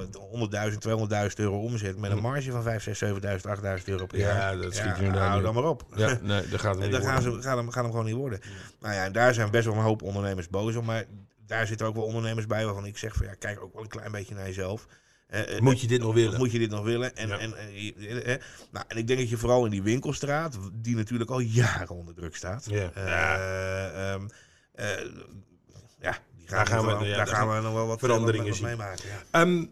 100.000, 0.70 1.28
200.000 1.28 1.34
euro 1.36 1.60
omzet, 1.60 1.96
met 1.98 2.10
een 2.10 2.18
marge 2.18 2.50
van 2.50 2.62
5, 2.62 2.82
6, 2.82 3.04
7.000, 3.04 3.10
8.000 3.78 3.84
euro 3.84 4.06
per 4.06 4.18
Ja, 4.18 4.26
jaar. 4.34 4.56
dat 4.58 4.74
schiet 4.74 4.96
je 4.96 5.04
inderdaad 5.04 5.22
hou 5.28 5.34
niet 5.34 5.44
dan 5.44 5.54
maar 5.54 5.70
op. 5.70 5.86
Ja, 5.96 6.18
nee, 6.22 6.48
dat 6.48 6.60
gaat 6.60 6.74
hem 6.74 6.82
niet 6.82 6.92
dan 6.92 7.02
gaan 7.02 7.22
ze, 7.22 7.42
gaan, 7.42 7.56
hem, 7.56 7.70
gaan 7.70 7.82
hem 7.82 7.90
gewoon 7.92 8.06
niet 8.06 8.14
worden. 8.16 8.40
Nou 8.80 8.94
ja, 8.94 9.04
en 9.04 9.12
daar 9.12 9.34
zijn 9.34 9.50
best 9.50 9.64
wel 9.64 9.74
een 9.74 9.80
hoop 9.82 10.02
ondernemers 10.02 10.48
boos 10.48 10.76
om. 10.76 10.84
Maar 10.84 11.04
daar 11.46 11.66
zitten 11.66 11.86
ook 11.86 11.94
wel 11.94 12.04
ondernemers 12.04 12.46
bij 12.46 12.64
waarvan 12.64 12.86
ik 12.86 12.98
zeg 12.98 13.14
van 13.14 13.26
ja, 13.26 13.34
kijk 13.34 13.62
ook 13.62 13.72
wel 13.72 13.82
een 13.82 13.88
klein 13.88 14.12
beetje 14.12 14.34
naar 14.34 14.46
jezelf. 14.46 14.86
Eh, 15.26 15.56
eh, 15.56 15.60
Moet 15.60 15.80
je 15.80 15.86
dit 15.86 16.00
nog 16.00 16.14
willen? 16.14 16.38
Moet 16.38 16.52
je 16.52 16.58
dit 16.58 16.70
nog 16.70 16.84
willen? 16.84 17.16
En, 17.16 17.28
Ja. 17.28 17.38
en, 17.38 17.54
eh, 18.24 18.36
nou, 18.70 18.84
en 18.88 18.96
ik 18.96 19.06
denk 19.06 19.18
dat 19.18 19.28
je 19.30 19.36
vooral 19.36 19.64
in 19.64 19.70
die 19.70 19.82
winkelstraat, 19.82 20.58
die 20.72 20.96
natuurlijk 20.96 21.30
al 21.30 21.38
jaren 21.38 21.88
onder 21.96 22.14
druk 22.14 22.36
staat. 22.36 22.66
Ja. 22.70 22.90
eh, 22.94 24.12
ehm, 24.12 24.28
eh, 24.74 24.86
ja, 26.00 26.18
Daar 26.46 26.66
gaan 26.66 26.80
we- 26.84 26.90
wel- 26.90 27.04
ja, 27.04 27.16
daar 27.16 27.26
gaan 27.26 27.48
we 27.56 27.60
nog 27.60 27.72
wel 27.74 27.86
wat 27.86 27.98
veranderingen 27.98 28.46
wat 28.48 28.56
zien. 28.56 28.66
meemaken. 28.66 29.08
Ja. 29.08 29.22
Ehm, 29.40 29.64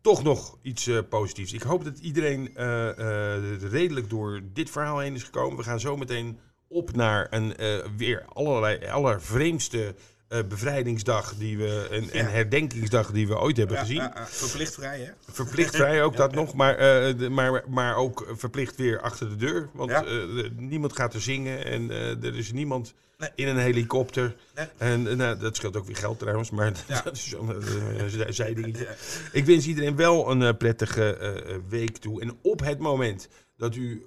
toch 0.00 0.22
nog 0.22 0.58
iets 0.62 0.86
eh, 0.86 0.98
positiefs. 1.08 1.52
Ik 1.52 1.62
hoop 1.62 1.84
dat 1.84 1.98
iedereen 1.98 2.56
eh, 2.56 2.88
eh, 3.36 3.60
redelijk 3.62 4.10
door 4.10 4.40
dit 4.52 4.70
verhaal 4.70 4.98
heen 4.98 5.14
is 5.14 5.22
gekomen. 5.22 5.56
We 5.56 5.62
gaan 5.64 5.80
zo 5.80 5.96
meteen 5.96 6.38
op 6.68 6.94
naar 6.94 7.26
een 7.30 7.56
eh, 7.56 7.78
weer 7.96 8.24
allerlei 8.28 8.86
allervreemdste 8.86 9.94
eh, 10.32 10.40
bevrijdingsdag 10.48 11.34
die 11.34 11.56
we, 11.58 11.88
en, 11.90 12.10
en 12.10 12.30
herdenkingsdag 12.30 13.10
die 13.10 13.26
we 13.28 13.38
ooit 13.38 13.56
hebben 13.56 13.76
Ja, 13.76 13.82
gezien. 13.82 13.96
ja, 13.96 14.26
verplicht 14.26 14.74
vrij, 14.74 15.00
hè? 15.00 15.10
Verplicht 15.32 15.76
vrij 15.76 16.02
ook 16.02 16.16
dat 16.22 16.34
nog, 16.34 16.54
maar, 16.54 16.74
eh, 16.76 17.18
de- 17.18 17.28
maar, 17.30 17.62
maar 17.68 17.96
ook 17.96 18.26
verplicht 18.36 18.76
weer 18.76 19.00
achter 19.00 19.28
de 19.28 19.36
deur. 19.36 19.68
Want 19.72 19.90
eh, 19.90 20.00
de- 20.00 20.50
niemand 20.56 20.92
gaat 20.92 21.14
er 21.14 21.20
zingen 21.22 21.64
en 21.64 21.90
er 22.22 22.36
is 22.36 22.52
niemand 22.52 22.94
Nee. 23.18 23.30
in 23.34 23.48
een 23.48 23.58
helikopter. 23.58 24.36
Nee. 24.54 24.66
En 24.76 25.16
nou, 25.16 25.38
dat 25.38 25.56
scheelt 25.56 25.76
ook 25.76 25.86
weer 25.86 25.96
geld 25.96 26.18
trouwens, 26.18 26.50
maar 26.50 26.72
dat 27.04 27.12
is 27.16 27.28
zo'n 27.28 27.62
zijdingetje. 28.28 28.86
Ik 29.32 29.44
wens 29.44 29.66
iedereen 29.66 29.96
wel 29.96 30.30
een 30.30 30.56
prettige 30.56 31.60
week 31.68 31.96
toe. 31.96 32.20
En 32.20 32.38
op 32.42 32.60
het 32.60 32.78
moment 32.78 33.28
dat 33.56 33.76
u, 33.76 34.02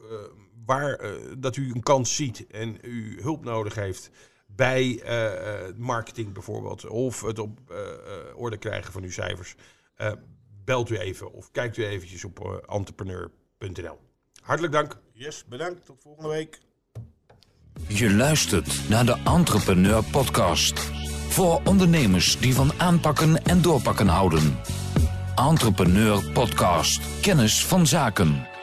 waar, 0.65 0.99
dat 1.37 1.55
u 1.55 1.71
een 1.73 1.83
kans 1.83 2.15
ziet 2.15 2.45
en 2.51 2.77
u 2.81 3.21
hulp 3.21 3.43
nodig 3.43 3.75
heeft 3.75 4.09
bij 4.55 5.01
eh, 5.03 5.67
eh, 5.67 5.75
marketing 5.75 6.33
bijvoorbeeld, 6.33 6.87
of 6.87 7.21
het 7.21 7.39
op 7.39 7.59
eh, 7.69 7.77
eh, 7.77 8.37
orde 8.37 8.57
krijgen 8.57 8.91
van 8.91 9.03
uw 9.03 9.11
cijfers, 9.11 9.55
belt 10.63 10.89
u 10.89 10.97
even 10.97 11.31
of 11.31 11.51
kijkt 11.51 11.77
u 11.77 11.85
eventjes 11.85 12.23
op 12.23 12.63
entrepreneur.nl. 12.69 13.99
Hartelijk 14.41 14.73
dank. 14.73 14.97
Yes, 15.11 15.45
bedankt. 15.45 15.85
Tot 15.85 16.01
volgende 16.01 16.29
week. 16.29 16.59
Je 17.87 18.13
luistert 18.13 18.89
naar 18.89 19.05
de 19.05 19.21
Entrepreneur 19.25 20.03
Podcast. 20.03 20.79
Voor 21.29 21.61
ondernemers 21.65 22.39
die 22.39 22.53
van 22.53 22.71
aanpakken 22.77 23.43
en 23.43 23.61
doorpakken 23.61 24.07
houden. 24.07 24.59
Entrepreneur 25.35 26.31
Podcast. 26.31 27.21
Kennis 27.21 27.65
van 27.65 27.87
zaken. 27.87 28.54